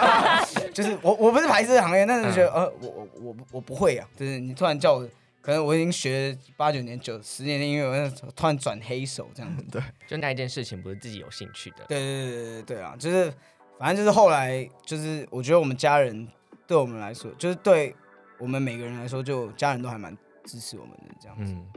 [0.74, 5.10] 就是我我不是排斥这个行业，但是觉得呃我我我我不会啊，就是你突然叫我。
[5.42, 9.64] 可能我已经学八九年、九十年的音乐，我突然转黑手这样子。
[9.72, 11.86] 对，就那一件事情不是自己有兴趣的。
[11.88, 13.32] 对对对对对啊，就是
[13.78, 16.28] 反正就是后来就是我觉得我们家人
[16.66, 17.96] 对我们来说，就是对
[18.40, 21.54] 我们每个人来说，就家人都还蛮支持我们的这样子。
[21.54, 21.68] 嗯。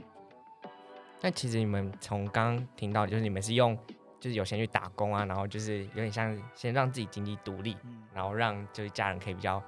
[1.20, 3.76] 那其实你们从刚刚听到，就是你们是用
[4.20, 9.62] 就是有先去打工啊，然后就是有点像先让自己经济独立，嗯、然后让就是家人可以比较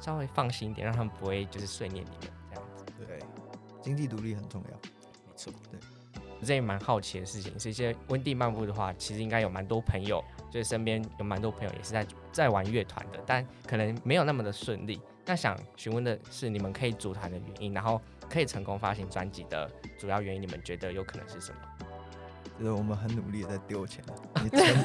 [0.00, 2.84] 稍微放心一点，让他们不会就是碎念你们这样子。
[3.06, 3.18] 对。
[3.82, 5.52] 经济独立很重要，没错。
[5.70, 5.78] 对，
[6.40, 14.98] 我这也蛮好奇的事情，是一些温蒂漫步的话，其实应该有蛮多朋友，就是身边有蛮多朋友也是在在玩乐团的，但可能没有那么的顺利。
[15.26, 21.58] 那想询问的是，你们可以组团的原因，然后可以成功发行专辑的主要原因，你们觉得有可能是什么？
[22.58, 24.04] 就是我们很努力的在丢钱，
[24.42, 24.76] 你钱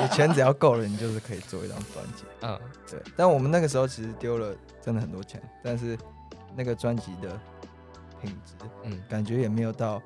[0.00, 2.24] 你钱只要够了，你就是可以做一张专辑。
[2.40, 2.58] 嗯，
[2.90, 2.98] 对。
[3.16, 5.98] 但我们那个时候其实丢了真的很多钱，但是
[6.56, 7.38] 那个专辑的
[8.22, 10.00] 品质，嗯，感觉也没有到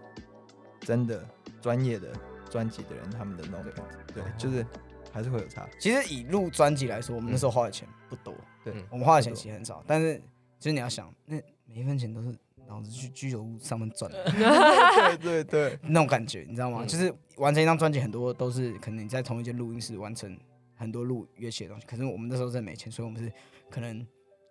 [0.80, 1.24] 真的
[1.60, 2.08] 专业的
[2.50, 4.14] 专辑的人他们的那种品质。
[4.14, 4.66] 对，就是
[5.12, 5.68] 还是会有差。
[5.78, 10.16] 其实以录专辑来说，我们那时候花的钱不多，对，我们花的钱其实很少，但是
[10.58, 12.34] 其实你要想，那每一分钱都是。
[12.68, 16.78] 脑子去居酒屋上面赚的， 对对对，那种感觉你知道吗？
[16.80, 20.38] 嗯、就是完成一张专辑，很多都是可能你在同一间录音室完成
[20.76, 21.86] 很多录乐器的东西。
[21.86, 23.30] 可是我们那时候真的没钱，所以我们是
[23.68, 24.06] 可能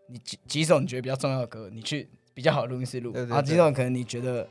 [0.08, 4.48] 你几几首你觉得比较重要的歌，你去比较好的录音室录，然后几首可能你觉得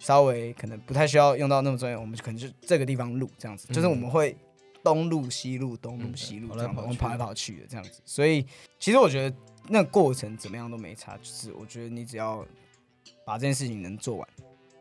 [0.00, 3.68] 稍微可能不太需要用到那么专业，我们就可能就这个地方录这样子。
[3.68, 4.36] 就是我们会
[4.82, 8.00] 东路西路，东路西路这样，我们跑来跑去的这样子。
[8.04, 8.46] 所以
[8.78, 9.36] 其实我觉得
[9.68, 12.46] 那个过程怎么样都没差，就是我觉得你只要。
[13.24, 14.28] 把这件事情能做完，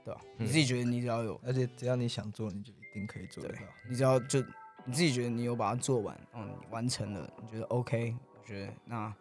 [0.03, 0.19] 对吧？
[0.39, 3.59] 嗯、你自己觉得你只要有，而且只要你想做，你就一定可以做得到。
[3.87, 4.39] 你只要就
[4.83, 9.13] 你自己觉得你有把它做完，嗯，你完成了，你觉得 OK，我觉得那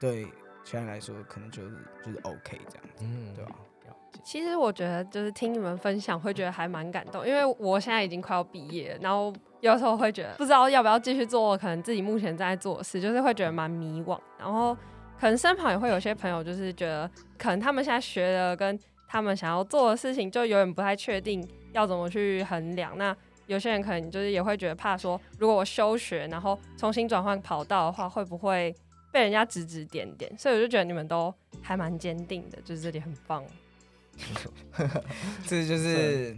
[0.00, 0.24] 对
[0.64, 3.56] 其他人来说可能就是就是 OK 这样子，嗯，对吧？
[4.22, 14.76] 其实我觉得就是听你们分享会觉得还蛮感动，因为我现在已经快要毕业，然后有时候会觉得不知道要不要继续做，可能自己目前正在做的事，就是会觉得蛮迷惘，然后。
[15.16, 22.98] 可能身旁也会有些朋友，就是觉得可能他们现在学的跟他们想要做的事情，就有点不太确定要怎么去衡量。
[22.98, 28.74] 那有些人可能就是也会觉得怕说，如果我休学，然后重新转换跑道的话，会不会
[29.12, 30.30] 被人家指指点点？
[30.36, 33.42] 所以我就觉得你们都还蛮坚定的，就是这里很棒。
[35.46, 36.36] 这就是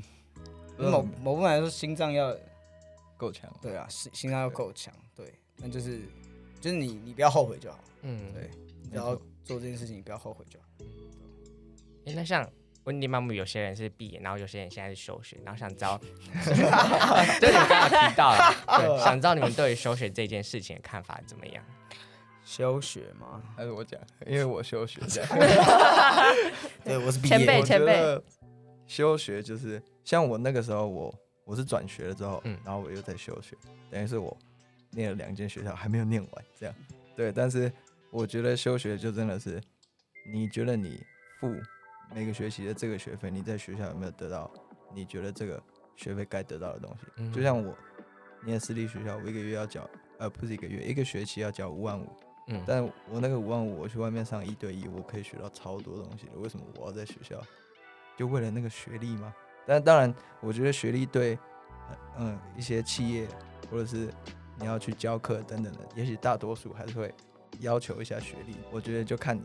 [0.78, 2.36] 某某部分来说，心脏要
[3.16, 3.50] 够强。
[3.60, 4.92] 对啊，心心脏要够强。
[5.14, 6.00] 对，那就是
[6.60, 7.78] 就是你你不要后悔就好。
[8.02, 8.50] 嗯，对。
[8.92, 10.66] 然后做这件事情，你不要后悔就好。
[12.06, 12.48] 哎、欸，那像
[12.84, 15.98] 温迪妈妈，有些人是毕业，然后有些人现在是休学，然后想知道
[17.40, 21.64] 就你们刚刚提到了，对，想知道你们对于休学这件事情的看法怎么样？
[22.46, 23.42] 休学吗？
[23.54, 24.00] 还是我讲？
[24.26, 25.28] 因为我休学这样。
[26.82, 27.36] 对，我是毕业。
[27.36, 28.22] 前辈，前辈。
[28.86, 33.54] 休学就是像我那个时候我，我我是转学了之后，嗯，然后我又在休学，
[33.90, 34.34] 等于是我
[34.92, 36.74] 念了两间学校还没有念完，这样。
[37.14, 37.70] 对，但是。
[38.12, 39.60] 我觉得休学就真的是，
[40.32, 41.04] 你觉得你
[41.38, 41.54] 付
[42.14, 44.50] 每个学期的这个学费，你在学校有没有得到
[44.94, 45.62] 你觉得这个
[45.96, 47.06] 学费该得到的东西？
[47.16, 47.76] 嗯、就像我
[48.42, 52.06] 念私立学校，我一个月要缴，呃，不是一个月，一个学期要缴五万五。
[52.46, 56.32] 嗯，但我那个五万五，我去外面上一对一，我可以学到超多东西的。
[56.38, 57.40] 为什么我要在学校？
[58.16, 59.34] 就为了那个学历吗？
[59.66, 61.38] 但当然，我觉得学历对，
[62.18, 63.26] 嗯，一些企业
[63.70, 64.08] 或者是
[64.58, 67.12] 你要去教课等等的，也许大多数还是会。
[67.60, 69.42] 要求一下学历，我觉得就看你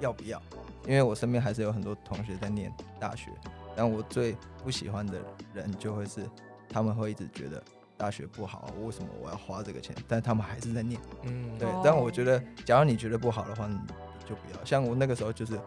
[0.00, 0.40] 要不要，
[0.86, 3.30] 因为我身边还是有很多同学在念大学，
[3.76, 4.34] 但我最
[4.64, 5.20] 不喜欢的
[5.52, 6.26] 人就会是
[6.70, 7.62] 他们会一直觉得
[8.00, 9.94] 大学不好，为什么我要花这个钱？
[10.08, 11.68] 但他们还是在念，嗯，对。
[11.84, 13.78] 但我觉得，假如你觉得不好的话，你
[14.26, 14.64] 就不要。
[14.64, 15.60] 像我那个时候就是，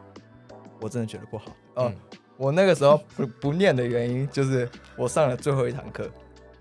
[0.82, 1.52] 我真的觉得不好。
[1.76, 1.96] 哦，嗯，
[2.36, 4.68] 我那个时候 不不念的原因就是
[4.98, 6.10] 我上了最后一堂课，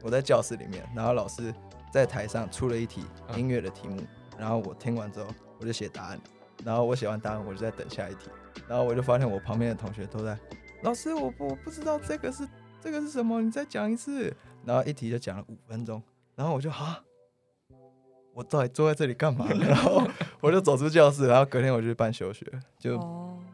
[0.02, 1.54] 我在教室里面，然后老师
[1.90, 4.02] 在台上出了一题音乐的题目。
[4.38, 6.20] 然后我听完之后，我就写答案。
[6.62, 8.28] 然后我写完答案，我就在等下一题。
[8.68, 10.38] 然后我就发现我旁边的同学都在，
[10.82, 12.46] 老师，我不我不知道这个是
[12.78, 14.30] 这个是什么，你再讲一次。
[14.64, 16.02] 然后一题就讲了五分钟。
[16.34, 17.02] 然后我就啊，
[18.34, 19.46] 我到底坐在这里干嘛？
[19.60, 20.06] 然后
[20.40, 22.46] 我就走出教室，然后隔天我就去办休学。
[22.78, 22.98] 就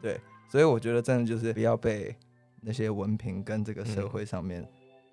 [0.01, 0.19] 对，
[0.49, 2.15] 所以我觉得真的就是不要被
[2.61, 4.67] 那些文凭跟这个社会上面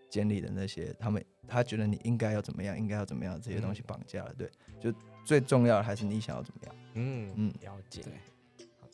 [0.09, 4.35] 建立的那些他们他觉得你应该要怎么样，应该要怎么样这些东西绑架了。
[4.39, 4.93] 对，就。
[5.27, 6.77] 最重要的还是你想要怎么样？
[6.95, 8.01] 嗯嗯，了解。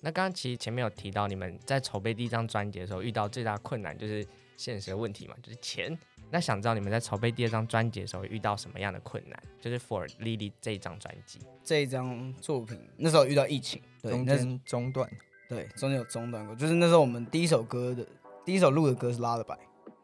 [0.00, 5.94] 那刚刚其实前面有提到，你们在筹备第一张专辑的时候遇到最大困难就是现实的问题嘛，就是钱。
[6.32, 9.38] 那想知道你们在筹备第二张专辑的时候遇到什么样的困难？
[9.60, 15.08] 就是 For Lily 这一张专辑，这一张作品那时候遇到疫情，对，中间中断，
[15.48, 16.56] 对，中间有中断过。
[16.56, 18.06] 就是那时候我们第一首歌的
[18.44, 19.44] 第一首录的歌是《Lullaby》，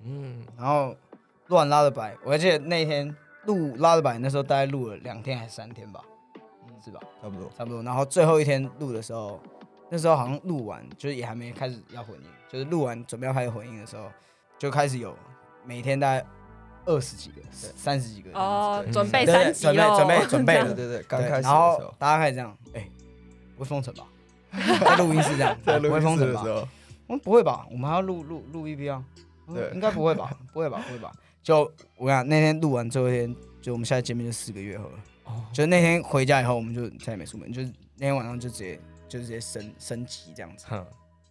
[0.04, 0.94] 嗯，然后
[1.46, 6.04] 录完《Lullaby》，我还记得那天录《Lullaby》那时候大概录了两天还是三天吧。
[6.84, 7.00] 是吧？
[7.20, 7.82] 差不多，差不多。
[7.82, 9.38] 然后最后一天录的时候，
[9.90, 14.10] 那时候好像录完，就是也还没开始要混音，就是录完准备要开始混音的时候，
[14.58, 15.14] 就开始有
[15.68, 16.24] 每天大概
[16.86, 21.42] 二十几个、三十几个哦，准备三准备，准备准备了，对对，刚开始。
[21.42, 22.88] 然后大家开始这样，哎，
[23.54, 24.06] 不会封城吧？
[24.80, 26.42] 在录音室这样，在不会封城吧？
[27.06, 27.66] 我们不会吧？
[27.70, 29.04] 我们还要录录录 EP 啊？
[29.52, 30.30] 对，应该不会吧？
[30.54, 30.82] 不会吧？
[30.86, 31.12] 不会吧？
[31.42, 31.60] 就
[31.96, 34.98] 我跟你讲，那天录完最后一天，就我们现在见面就四个月后了。
[35.52, 40.64] 就那天回家以后，我们就再也没出门，就是那天晚上就直接就直接升升级这样子。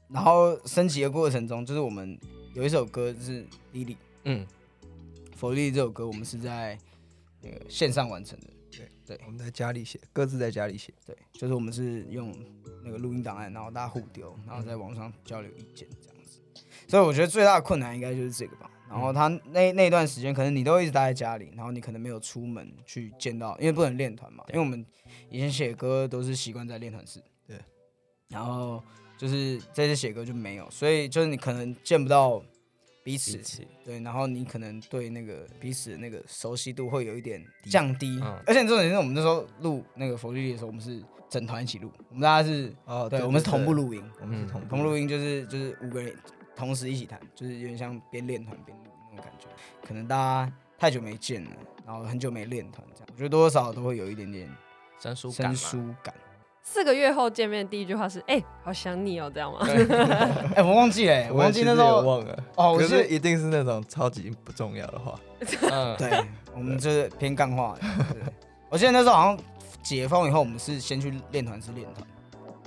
[0.09, 2.17] 然后升级的过程中，就是我们
[2.53, 3.95] 有一首歌是《Lily》，
[4.29, 4.45] 嗯，
[5.39, 6.77] 《For Lily》这首歌我们是在
[7.41, 8.47] 那个线上完成的。
[8.69, 10.93] 对对，我们在家里写，各自在家里写。
[11.05, 12.35] 对，就是我们是用
[12.83, 16.41] 那个录音档案，然后大家互丢，然后在网上交流意见这样子。
[16.89, 18.69] 所以我觉得最大的困难应该就是这个吧。
[18.89, 24.43] 然后他那那段时间，可能你都一直待在家里，然后你可能没有出门去见到，因为不能练团嘛。
[24.49, 24.85] 因为我们
[25.29, 27.23] 以前写歌都是习惯在练团室。
[27.47, 27.57] 对。
[28.27, 28.83] 然后
[29.17, 32.43] 就是这次写歌就没有，所以就是你可能见不到
[33.07, 33.37] 彼此。
[33.37, 34.01] 彼此对。
[34.01, 38.19] 然后你可能对那个彼此的那个熟悉度会有一点降低。
[38.21, 38.37] 嗯。
[38.45, 44.03] 而且重点是我们那时候录那个佛利利的时候，我们是整团一起录，我们大家是哦，对，我们是同步录音。
[44.19, 46.13] 我们是同同步录音就是就是五个人
[46.53, 49.47] 同时一起弹，就是有点像边练团边录那种感觉。
[49.87, 51.51] 可能大家太久没见了，
[51.85, 54.49] 然后很久没练团，这样我觉得多多少少都会有一点点
[54.99, 55.55] 生疏感。
[55.55, 56.13] 生疏感。
[56.69, 59.59] 四个月后见面，第一句话是：“哎、欸，好想你哦，这样吗？”
[60.53, 62.43] 哎、欸，我忘记了， 我忘记那时候忘了。
[62.55, 65.17] 哦，可是一定是那种超级不重要的话。
[65.71, 67.87] 嗯，对，我们就是偏干话的。
[68.67, 69.39] 我记得那时候好像
[69.81, 72.05] 解封以后，我们是先去练团是练团。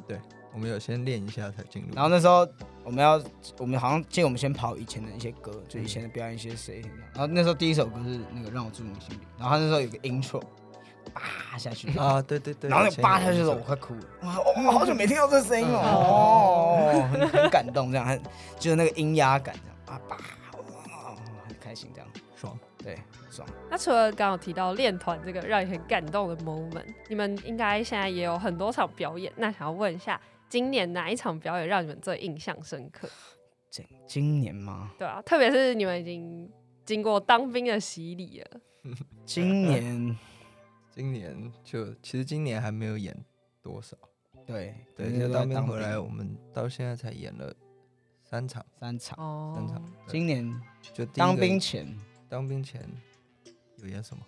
[0.09, 0.19] 对，
[0.55, 1.95] 我们有先练一下才进入。
[1.95, 2.49] 然后那时候
[2.83, 3.23] 我们要，
[3.59, 6.83] 我们好像建议我们先跑以前的一些歌，就以前的表演一些谁。
[7.13, 9.21] 然后那时候第一首歌是那个让我住你心里。
[9.39, 10.43] 然后他那时候有个 intro。
[11.13, 14.03] 叭下去啊，对对对，然后那叭下去的时候，我快哭了。
[14.23, 18.23] 哦，好久没听到这声音了，哦，很很感动，这样，很
[18.59, 20.17] 就是那个音压感，这样啊叭，
[21.49, 22.97] 很开心，这样爽，对，
[23.31, 23.49] 爽。
[23.69, 29.33] 那除了刚刚提到练团这个让你很感动的 moment，你们应该现在也有很多场表演。
[29.37, 33.09] 那想要问一下，今年哪一场表演让你们最印象深刻？
[33.69, 34.91] 今今年吗？
[34.99, 36.51] 对啊，特别是你们已经
[36.85, 38.61] 经过当兵的洗礼了。
[39.27, 40.17] 今年。
[40.91, 43.17] 今年就其实今年还没有演
[43.63, 43.97] 多少，
[44.47, 47.55] 对对，因为当兵回来，我们到现在才演了
[48.23, 49.83] 三场，三场，哦，三场。
[50.09, 50.61] 今年
[50.93, 51.97] 就当兵前，
[52.29, 52.85] 当兵前
[53.77, 54.23] 有演什么？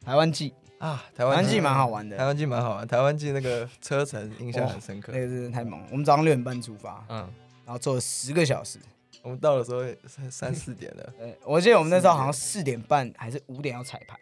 [0.00, 0.54] 台湾记。
[0.78, 1.60] 啊，台湾记。
[1.60, 5.88] 蛮好玩的，台湾记蛮好玩，台湾记那个车程印象很深刻，那个真的太猛了。
[5.90, 7.18] 我们早上六点半出发，嗯，
[7.64, 8.78] 然后坐了十个小时，
[9.22, 11.12] 我们到的时候三三四点了。
[11.18, 14.18] 对，我记得我们那时候好像四点半还是五点要彩排。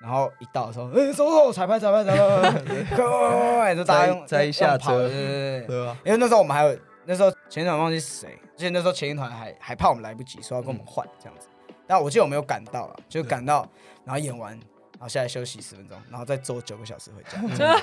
[0.00, 2.50] 然后一到的时候，哎，走走，彩排彩排彩排，
[2.94, 5.86] 快快快快，就大家用再一下车，对对对？
[6.04, 11.48] 因为那时候我们还有那时候前一团忘记是谁，而且那时候前一团还还怕我们来不及，说要跟我们换这样子。
[11.86, 13.68] 但我记得我没有赶到了，就赶到，
[14.04, 17.76] 然后演完，然后下来休息十分钟，然后再坐九个小时回家。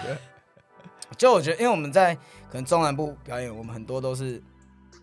[1.18, 2.16] 就我觉得，因为我们在
[2.50, 4.42] 可能中南部表演，我们很多都是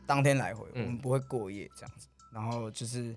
[0.07, 2.09] 当天来回，我们不会过夜这样子。
[2.33, 3.15] 然后就是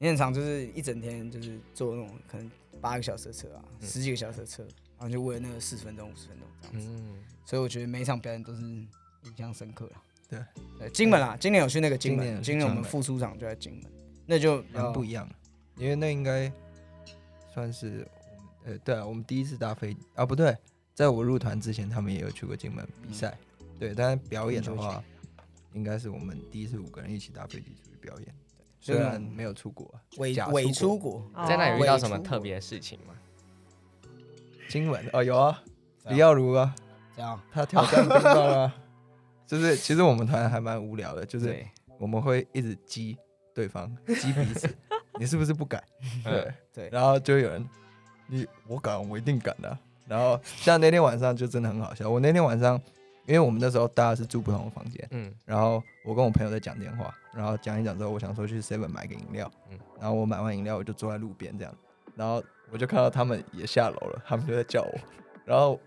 [0.00, 2.48] 现场就是一整天就是做那种可能。
[2.80, 4.62] 八个小时的车啊，十几个小时的车，
[4.98, 8.88] 然后就为了那个四十分钟、五十分钟这样子，嗯，所以我觉得每一场表演都是印
[9.36, 10.02] 象深刻了。
[10.28, 10.40] 对，
[10.78, 13.92] 对，金门啊，今年有去那个金门，今年我们副出场就在金门，
[14.26, 15.28] 那就蛮不一样，
[15.76, 16.50] 因为那应该
[17.52, 18.08] 算是
[18.64, 20.56] 我们，呃，对啊，我们第一次搭飞啊，不对，
[20.94, 23.36] 在我入团之前，他们也有去过金门比赛，
[23.78, 25.04] 对，但是表演的话，
[25.74, 28.34] 应该是我们第一次五个人一起搭飞机出去表演。
[28.82, 33.14] 虽然没有出国，伪伪出国，在那里遇到什么特别的事情吗？
[34.68, 35.62] 新闻哦，有啊，
[36.08, 36.74] 李耀如啊，
[37.14, 37.40] 这样？
[37.52, 38.74] 他挑战冰棒啊，
[39.46, 41.64] 就是其实我们团还蛮无聊的，就是
[41.96, 43.16] 我们会一直激
[43.54, 43.88] 对方，
[44.20, 44.68] 激彼此，
[45.20, 45.80] 你是不是不敢？
[46.24, 46.52] 对。
[46.74, 47.64] 对，然后就有人，
[48.26, 49.78] 你我敢，我一定敢的。
[50.08, 52.80] 然后像那天晚上就真的很好笑，我那天晚上。
[53.24, 61.74] 因为我们那时候大家是住不同的房间，嗯，然后我跟我朋友在讲电话，然后讲一讲之后，我想说去 Seven 买个饮料，嗯，然后我买完饮料我就坐在路边这样，
[62.14, 64.98] 然后我就看到他们也下楼了，他们就在叫我，
[65.44, 65.78] 然后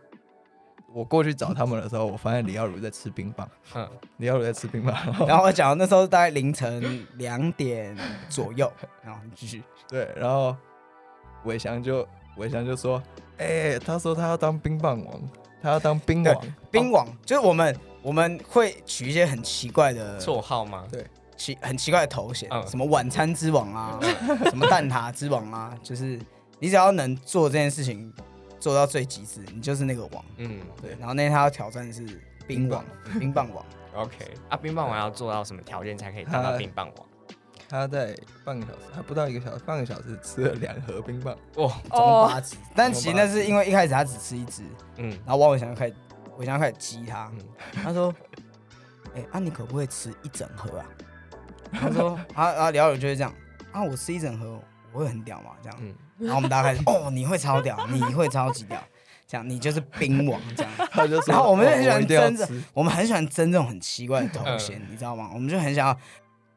[0.93, 4.93] 我过去找他们的时候，我发现李耀如在吃冰棒，嗯，李耀如在吃冰棒，
[5.27, 7.95] 然后 我讲那时候大概凌晨两点
[8.29, 8.71] 左右，
[9.03, 10.55] 然后继续，对，然后
[11.43, 13.01] 伟翔就伟翔就说，
[13.37, 15.21] 哎、欸，他说他要当冰棒王。
[15.61, 20.85] 他要当冰王，冰王就是我们我们会取一些很奇怪的绰号吗？
[20.91, 21.03] 对，
[21.37, 23.99] 奇很奇怪的头衔，什么晚餐之王啊，
[24.49, 26.19] 什么蛋挞之王啊，就是
[26.59, 28.13] 你只要能做这件事情
[28.59, 30.25] 做到最极致，你就是那个王。
[30.37, 30.91] 嗯，对。
[30.99, 32.05] 然后那天他要挑战的是
[32.47, 32.83] 冰王，
[33.19, 33.65] 冰棒王。
[33.95, 34.15] OK，
[34.49, 37.05] 啊，冰棒王要做到什么条件才可以当到冰棒王？
[37.67, 42.55] 他在半个小时，还不到一个小时，半个小时吃了两盒冰棒，哇，总八只。
[42.75, 44.61] 但其实那是因为一开始他只吃一只，
[44.97, 45.95] 嗯，然后王伟翔就开始，
[46.37, 47.31] 伟翔开始激他，
[47.83, 48.13] 他说，
[49.15, 50.85] 哎，啊你可不可以吃一整盒啊？
[51.71, 53.33] 他说， 啊啊，聊友就是这样，
[53.71, 54.59] 啊我吃一整盒，
[54.91, 55.79] 我会很屌嘛，这样，
[56.19, 58.81] 然后我们大家开始，哦你会超屌，你会超级屌，
[59.27, 65.29] 这样你就是兵王这样， 他就说，然后我们就很喜欢争这，我们很喜欢争这种很奇怪的头衔，你知道吗？
[65.33, 65.99] 我们就很想要，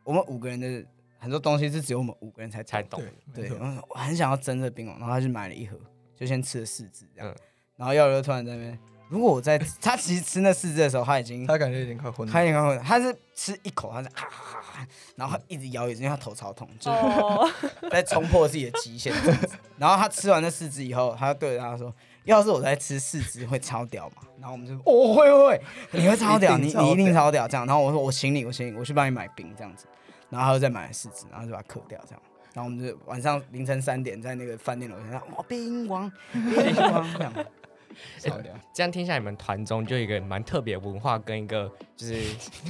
[0.05, 0.85] 我们五个人的。
[1.21, 3.03] 很多东西是只有我们五个人才才懂。
[3.35, 3.51] 对，
[3.89, 5.77] 我很想要争这兵王，然后他就买了一盒，
[6.17, 7.29] 就先吃了四只这样。
[7.29, 7.35] 嗯
[7.77, 12.33] 然后耀友突然在那边，如果我在他其实吃那四只的时候，他已经他感觉已经快昏了。
[12.33, 14.58] 他已经快昏了，他是吃一口，他是哈哈哈，
[15.17, 16.91] 然后一直摇，一直因为他头超痛，就
[17.91, 19.51] 在冲破自己的极限这样子。
[19.77, 25.61] 然后他吃完那四只以后，他就对着他说：“要是我再吃四只，会超屌嘛？”然后我们就哦会会会，
[25.93, 27.67] 你会超屌，你你一定超屌这样。
[27.67, 29.87] 然后我说我请你，我请你，我去帮你买冰这样子。
[30.31, 32.23] 然后他就再买了四只，然后就把它嗑掉这样。
[32.55, 37.33] 然后我们就晚上凌晨三点在那个饭店楼下，哇冰王冰王这样，
[38.73, 42.15] 这样听下来，你们团中就有一个蛮特别的文化跟一个就是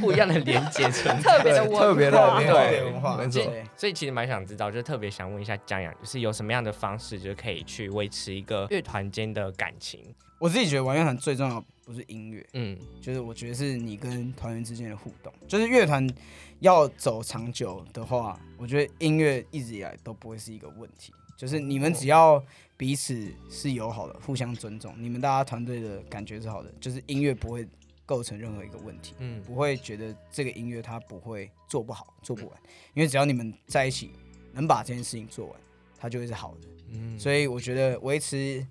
[0.00, 1.38] 不一样的连接存在。
[1.38, 10.00] 特别的文化特别的特别对文化，没错对所以其实蛮想知道，就特别想问一下江阳，就是有什么样的方式，就是可以去维持一个乐团间的感情？
[10.38, 15.32] 我自己觉得玩乐团最重要不是音乐，嗯就是我觉得是你跟团员之间的互动。
[15.48, 16.08] 就是乐团
[16.60, 21.12] 要走长久的话，我觉得音乐一直以来都不会是一个问题。
[21.36, 22.42] 就是你们只要
[22.78, 27.68] 彼此是友好的，互相尊重，你们大家团队的感觉是好的，就是音乐不会
[28.06, 32.56] 构成任何一个问题，嗯不会觉得这个音乐它不会做不好、做不完，
[32.94, 34.12] 因为只要你们在一起
[34.52, 35.60] 能把这件事情做完，
[35.98, 36.68] 它就会是好的。
[36.92, 38.64] 嗯所以我觉得维持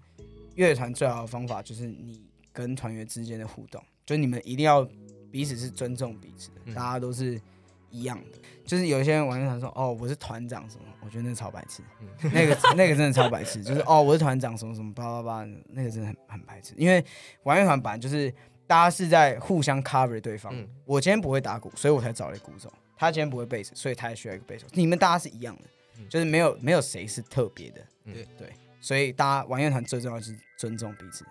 [0.56, 2.20] 乐团最好的方法就是你
[2.54, 4.88] 跟团员之间的互动，就是你们一定要
[5.30, 7.40] 彼此是尊重彼此的，嗯大家都是
[7.92, 8.40] 一样的。
[8.66, 16.74] 就是有些人玩乐团说哦我是团长什么，我觉得那超白痴，嗯 那个那个真的超白痴，就是哦我是团长什么什么叭叭叭，那个真的很很白痴。
[16.76, 17.02] 因为
[17.44, 18.30] 玩乐团本来就是
[18.68, 24.68] 大家是在互相 cover 对方，嗯我今天不会打鼓，所以我才找了鼓手，他今天不会贝斯，所以他也需要一个贝手。
[24.74, 27.82] 你们大家是一样的，嗯就是没有没有谁是特别的。
[28.04, 31.26] 嗯对对，所以大家玩乐团最重要的是尊重彼此，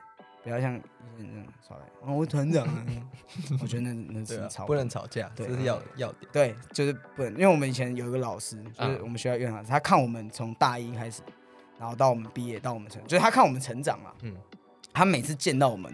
[0.46, 0.80] 不要像一
[1.18, 1.82] 些人这样耍赖。
[2.02, 2.86] 哦，我是团长啊，
[3.60, 6.30] 我觉得那那对啊是超，不能吵架，对这是要要点。
[6.32, 11.20] 对，就是不能，因为我们以前有一个老师，就是嗯我们学校乐团老师，他看我们从大一开始，
[11.80, 14.36] 然后到我们毕业，到我们成，就是他看我们成长嘛，嗯
[14.92, 15.92] 他每次见到我们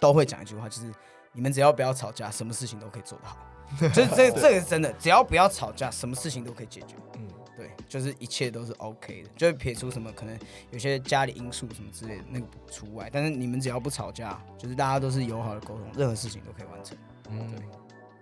[0.00, 0.92] 都会讲一句话，就是
[1.32, 3.38] 你们只要不要吵架，什么事情都可以做得好。
[3.94, 6.96] 就是这这个是真的，只要不要吵架，什么事情都可以解决。
[7.16, 10.38] 嗯对，就是一切都是 OK 的，就是撇除什么可能
[10.70, 16.96] 有些家里因素什么之类的那个除外，但是你们只要不吵架，就是大家都是友好的沟通，任何事情都可以完成。
[17.30, 17.64] 嗯对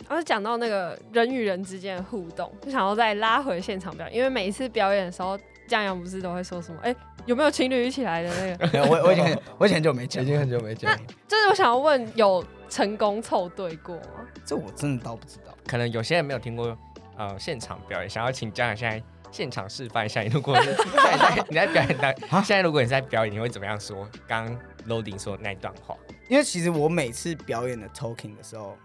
[0.08, 6.80] 然后讲到那个人与人之间的互动，就想要再拉回现场表演，因为每一次表演的时候，江阳不是都会说什么？
[6.82, 8.82] 哎、有没有情侣一起来的那个？
[8.90, 10.94] 我我已经很我已经很久没讲，已经很久没讲，
[11.26, 14.26] 就是我想要问，有成功凑对过吗？
[14.44, 15.56] 这我真的倒不知道。
[15.66, 16.76] 可能有些人没有听过
[17.16, 20.22] 呃现场表演，想要请江阳现在现场示范一下。
[20.24, 24.08] 如果是现 在在你在表演 现在如果你在表演，你会怎么样说？
[24.28, 25.96] 刚刚 loading 说的那一段话，
[26.28, 28.76] 因为其实我每次表演的 talking 的时候，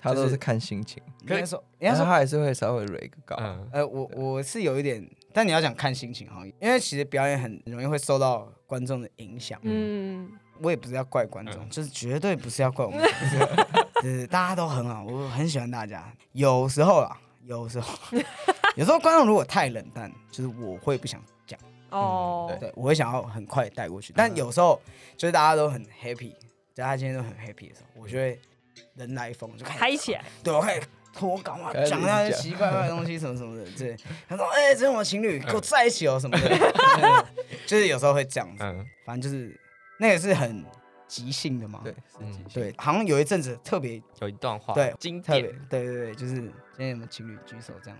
[0.00, 3.36] 他都是看心情，应该说，人家说，他还是会稍微蕊个高。
[3.40, 9.58] 嗯呃，我我是有一点，但你要讲看心情哈，因为其实表演很容易会受到观众的影响。
[9.62, 13.00] 嗯，我也不是要怪观众，嗯就是绝对不是要怪我们，
[14.02, 16.12] 就是大家都很好，我很喜欢大家。
[16.32, 17.98] 有时候啊，有时候，
[18.76, 21.58] 有时候观众如果太冷淡，就是我会不想讲，
[21.90, 24.12] 哦，对，我会想要很快带过去。
[24.16, 24.80] 但有时候
[25.16, 26.32] 就是大家都很 happy，
[26.74, 28.40] 大家今天都很 happy 的时候，我就会
[28.94, 33.64] 人来疯，就开始嗨起来，对，我开始脱稿嘛，讲那些奇奇怪怪的东西什么什么的。
[33.78, 33.96] 对，
[34.28, 36.48] 他说：“哎、这是我情侣，跟我在一起哦什么的。
[36.48, 38.84] 对 ”就是有时候会这样子，嗯。
[39.04, 39.54] 反正就是
[40.00, 40.64] 那个是很
[41.06, 41.80] 即兴的嘛。
[41.84, 47.98] 对，是嗯即兴对，好像有一阵子特别有一段话，对经特别典，，对对对，就是今天有没有情侣举手这样？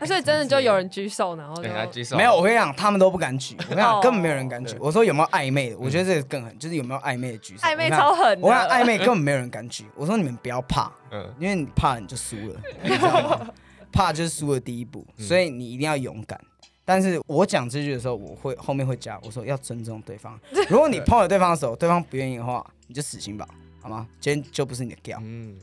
[0.00, 3.56] 那所以真的就有人举手，然后就对，他举手，没有，我跟你讲，他们都不敢举。
[3.58, 4.76] 我跟你讲，哦根本没有人敢举。
[4.78, 5.78] 我说有没有暧昧的？
[5.78, 7.62] 我觉得这个更狠，就是有没有暧昧的举手。
[7.66, 9.86] 暧昧超狠，我跟你讲暧昧根本没有人敢举。
[9.96, 13.50] 我说你们不要怕， 嗯因为你怕你就输了，你知道吗？
[13.90, 16.40] 怕就是输的第一步，嗯所以你一定要勇敢。
[16.88, 20.40] 但是我讲这句的时候，我会后面会加，我说要尊重对方。
[20.70, 23.46] 如果你碰了对方的手，对方不愿意的话，你就死心吧，
[23.82, 24.08] 好吗？
[24.18, 25.18] 今天就不是你的 gal。
[25.20, 25.54] 嗯，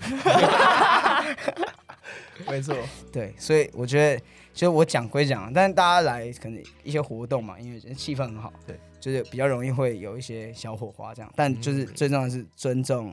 [2.47, 2.77] 没错，
[3.11, 4.21] 对，所以我觉得，
[4.53, 11.33] 就我讲归讲，但是大家来可能一些活动嘛，因为气氛很好，对，就是比较容易会有一些小火花这样。
[11.35, 13.11] 但就是最重要的是尊重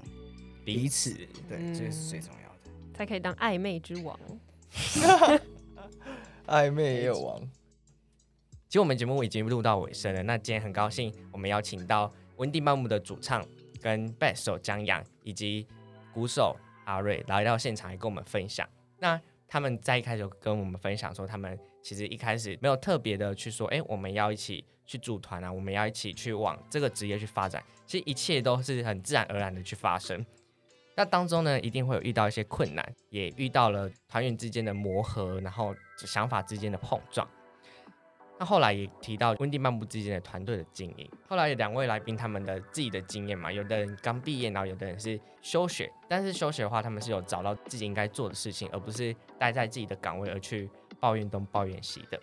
[0.67, 1.15] 彼此，
[1.49, 2.71] 对，嗯这是最重要的。
[2.95, 4.21] 才可以当暧昧之王。
[6.47, 7.41] 暧昧也有王，
[8.73, 13.45] 其实我们节目已经录到尾声了，那今天很高兴我们邀请到温蒂曼姆的主唱
[13.83, 15.67] 跟贝斯手江阳以及
[16.11, 16.57] 鼓手
[16.87, 18.67] 阿瑞来到现场来跟我们分享。
[18.99, 27.63] 那他们在一开始跟我们分享说，他们其实一开始没有特别的去说，哎，我们要一起去组团啊，我们要一起去往这个职业去发展。
[27.85, 30.25] 其实一切都是很自然而然的去发生。
[30.97, 37.29] 那当中呢，一定会有遇到一些困难，也遇到了团员之间的磨合，然后想法之间的碰撞。
[38.39, 41.09] 那后来也提到温蒂漫步之间的团队的经营。
[41.29, 45.89] 后来有两位来宾他们的自己的经验嘛，有的人刚毕业，然后有的人是休学。
[46.09, 50.69] 但是休学的话，他们是有找到自己应该做的事情，而不是待在自己的岗位而去
[50.99, 52.19] 抱怨东抱怨西的。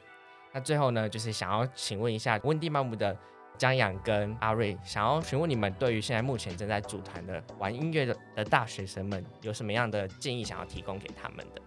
[0.52, 3.16] 那最后呢，就是想要请问一下温蒂漫步的
[3.58, 11.62] 江阳跟阿瑞，想要询问你们对于现在目前正在组团的玩音乐的的大学生们，有什么样的建议想要提供给他们的？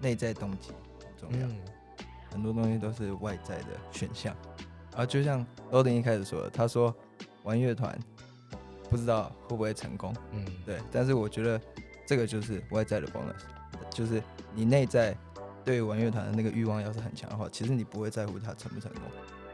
[0.00, 1.46] 内在动机很重要。
[1.46, 1.60] 嗯
[2.34, 4.36] 很多东西都是外在的选项，
[4.96, 6.92] 啊，就像 Loading 一开始说的，他说
[7.44, 7.96] 玩乐团
[8.90, 11.60] 不知道会不会成功，嗯，对，但是我觉得
[12.04, 13.40] 这个就是外在的 bonus，
[13.90, 14.20] 就是
[14.52, 15.16] 你内在
[15.64, 19.02] 对于玩乐团的那个欲望要是很强的话，其实你不会在乎它成不成功。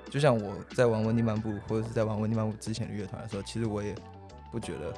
[0.09, 3.95] 就像我在玩温蒂漫步或者是在玩温蒂漫步之前的乐团的时候，其实我也
[4.51, 4.93] 不觉得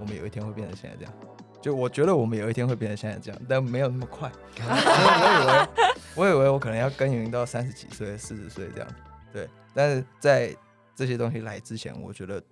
[0.00, 1.12] 我们有一天会变成现在这样，
[1.60, 5.85] 就我觉得我们有一天会变成现在这样，但没有那么快，我以为。
[6.16, 8.88] 我以为我可能要耕耘到三十几岁、四十岁这样，
[9.30, 9.46] 对。
[9.74, 10.56] 但是在
[10.94, 12.42] 这些东西来之前，我觉得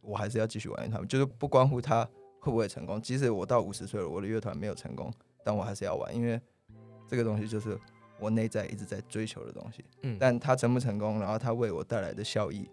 [0.00, 2.02] 我还是要继续玩乐团，就是不关乎他
[2.38, 3.00] 会不会成功。
[3.00, 5.12] 即使我到五十岁了，我的乐团没有成功，
[5.44, 6.40] 但我还是要玩，因为
[7.06, 7.78] 这个东西就是
[8.18, 9.84] 我内在一直在追求的东西。
[10.00, 10.16] 嗯。
[10.18, 12.70] 但他成不成功，然后他为我带来的效益，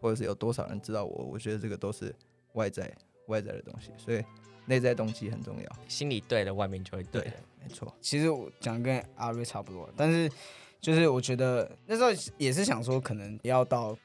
[0.00, 2.12] 或者是有多少人知道我，我觉得这个都是
[2.54, 2.92] 外在
[3.26, 3.90] 外在的东西。
[3.96, 4.24] 所以
[4.66, 7.32] 内在动机很重要，心里对了，外面就会对。
[7.62, 10.30] 没错，其实我讲跟阿瑞差不多，但是
[10.80, 13.96] 就是我觉得那时候也是想说，可能要到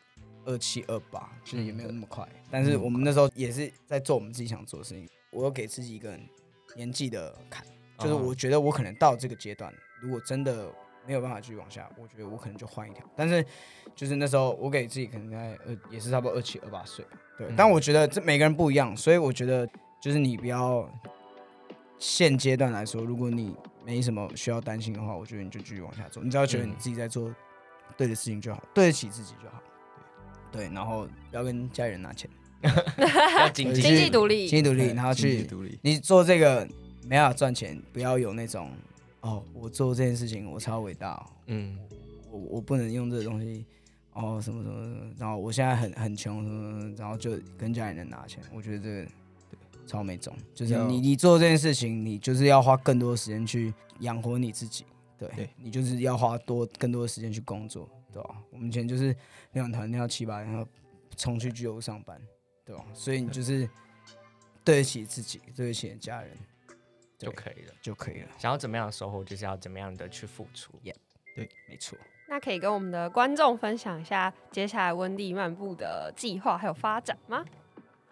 [0.46, 2.28] 二七二八，就是也没有那么快。
[2.50, 5.08] 但是我们那时候也是在做我们自己想做的事情。
[5.32, 6.18] 我有给自己一个
[6.76, 7.66] 年纪的坎，
[8.00, 10.72] 就是我觉得我可能到这个阶段，如果真的
[11.06, 13.04] 没有办法继续往下，我觉得我可能就换一条。
[13.16, 13.46] 但是
[13.96, 17.06] 就是那时候我给自己可能在二也是差不多二七二八岁，
[17.38, 17.48] 对。
[17.56, 19.68] 但我觉得这每个人不一样，所以我觉得
[20.02, 20.90] 就是你不要。
[22.04, 26.24] 现阶段来说，如果你没什么需要担心的话，我觉得你就继续往下做。
[26.24, 27.32] 你只要觉得你自己在做
[27.96, 29.62] 对的事情就好，对得起自己就好。
[30.52, 32.28] 对，然后不要跟家里人拿钱，
[33.38, 35.48] 要经济经济独立，经济独立，然后去
[35.84, 36.68] 你做这个
[37.04, 38.72] 没办法赚钱，不要有那种
[39.22, 41.78] 哦，我做这件事情我超伟大，嗯，
[42.30, 43.66] 我我不能用这个东西，
[44.14, 49.08] 哦什么什么什么，然后我现在很很穷什么什么，然后就跟家里人拿钱，我觉得这个。
[49.88, 54.86] 超没种，就是你你做这件事情，你就是要花更多的时间去养活你自己，
[55.18, 58.42] 对，对你就是要花多更多的时间去工作，对吧？
[58.52, 59.14] 我们以前就是
[59.52, 60.70] 练完团练到七八点，然后
[61.18, 62.22] 冲去居酒上班，
[62.64, 62.86] 对吧？
[62.94, 63.68] 所以你就是
[64.64, 66.38] 对得起自己，对得起家人
[67.26, 68.28] 就可以了，就可以了。
[68.38, 70.74] 想要怎么样的收获，就是要怎么样的去付出。
[70.84, 70.96] Yeah,
[71.36, 71.98] 对，没错。
[72.28, 77.46] 那可以跟我们的观众分享一下接下来温蒂漫步的计划还有发展吗？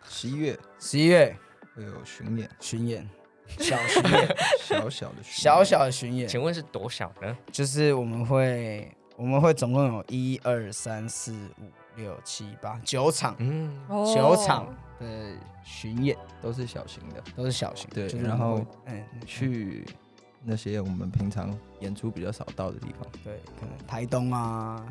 [0.04, 1.36] 十一月，十一月。
[1.76, 3.10] 会有巡演，巡演，
[3.48, 7.38] 小巡演， 小小的巡小小的巡演，请问是多小呢？
[7.54, 13.72] 就是我们会，我们会总共有一二三四五六七八九场，嗯，
[14.16, 14.68] 九场
[15.00, 19.86] 的巡演都是小型的，都是小型的，对，然后嗯，去
[20.44, 24.84] 那些我们平常演出比较少到的地方，对，可能台东啊、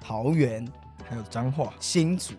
[0.00, 0.66] 桃园，
[1.08, 2.34] 还有彰化、新竹。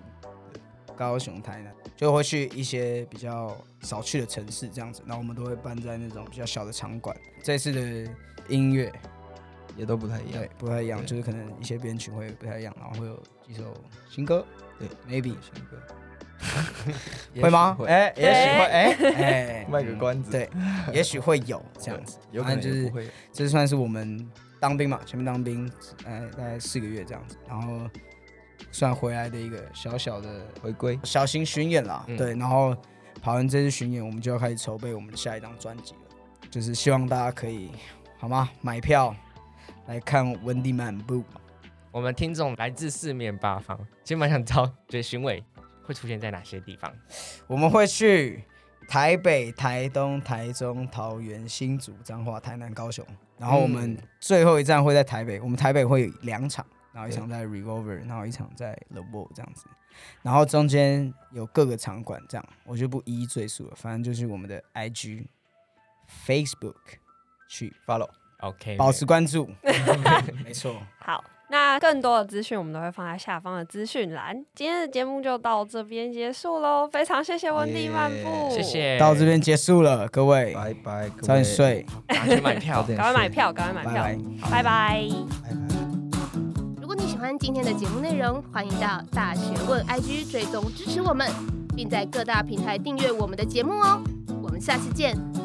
[0.97, 7.15] 高雄、台南就会去一些比较少去的城市，这样子，然后我们都会办在那种比较小的场馆。
[7.41, 8.13] 这次的
[8.49, 8.91] 音乐
[9.77, 13.17] 也都不太一样，对，不太一样，就是可能一些编曲会不太一样，然后会有
[13.49, 13.73] 几首
[14.07, 14.45] 新歌，
[14.77, 15.35] 对，maybe。
[15.41, 15.81] 新歌，
[17.41, 17.75] 会吗？
[17.87, 18.93] 哎，也许会，哎
[19.23, 20.49] 哎，卖个关子，对，
[20.93, 22.91] 也许会有这样子，有可能就是
[23.33, 24.29] 这算是我们
[24.59, 25.69] 当兵嘛，前面当兵，
[26.05, 27.89] 哎，大概四个月这样子，然后。
[28.71, 32.75] 算回来的一个小小的回归，小型巡演啦，嗯、对，然后
[33.19, 35.99] 跑完这次巡演，我们就要开始筹备我们的下一张专辑了，
[36.51, 37.71] 就是希望大家可以
[38.19, 38.49] 好吗？
[38.61, 39.15] 买票
[39.87, 41.23] 来看温蒂漫步。
[41.91, 45.43] 我们听众来自四面八方，其实蛮想知道，对，巡回
[45.83, 46.93] 会出现在哪些地方？
[47.47, 48.43] 我们会去
[48.87, 53.05] 台北、台东、台中、桃园、新竹、彰化、台南、高雄，
[53.37, 56.65] 然后我们最后一站会在台北，我们台北会有两场。
[56.91, 59.67] 然后一场在 Revolver，然后一场在 The Wall 这样子，
[60.23, 63.75] 然后中间有各个场馆这样，我就不一一赘述了。
[63.75, 65.27] 反正就是我们的 IG、
[66.25, 66.73] Facebook
[67.47, 69.49] 去 follow，OK，保持关注，
[70.43, 70.81] 没错。
[70.97, 74.35] 好，那更多的资讯我们都会放在下方的资讯栏。
[74.55, 78.97] 今天的节目就到这边结束喽，非常谢谢温蒂漫步，谢谢。
[78.99, 84.15] 到这边结束了，各位，拜拜，早点睡， 赶快买票，赶快买票，赶快买票，拜
[84.49, 85.09] 拜，拜拜。
[87.07, 91.29] 喜欢今天的节目内容，欢迎到大学问 IG 追踪支持我们，
[91.75, 94.01] 并在各大平台订阅我们的节目哦。
[94.41, 95.38] 我们们下次见。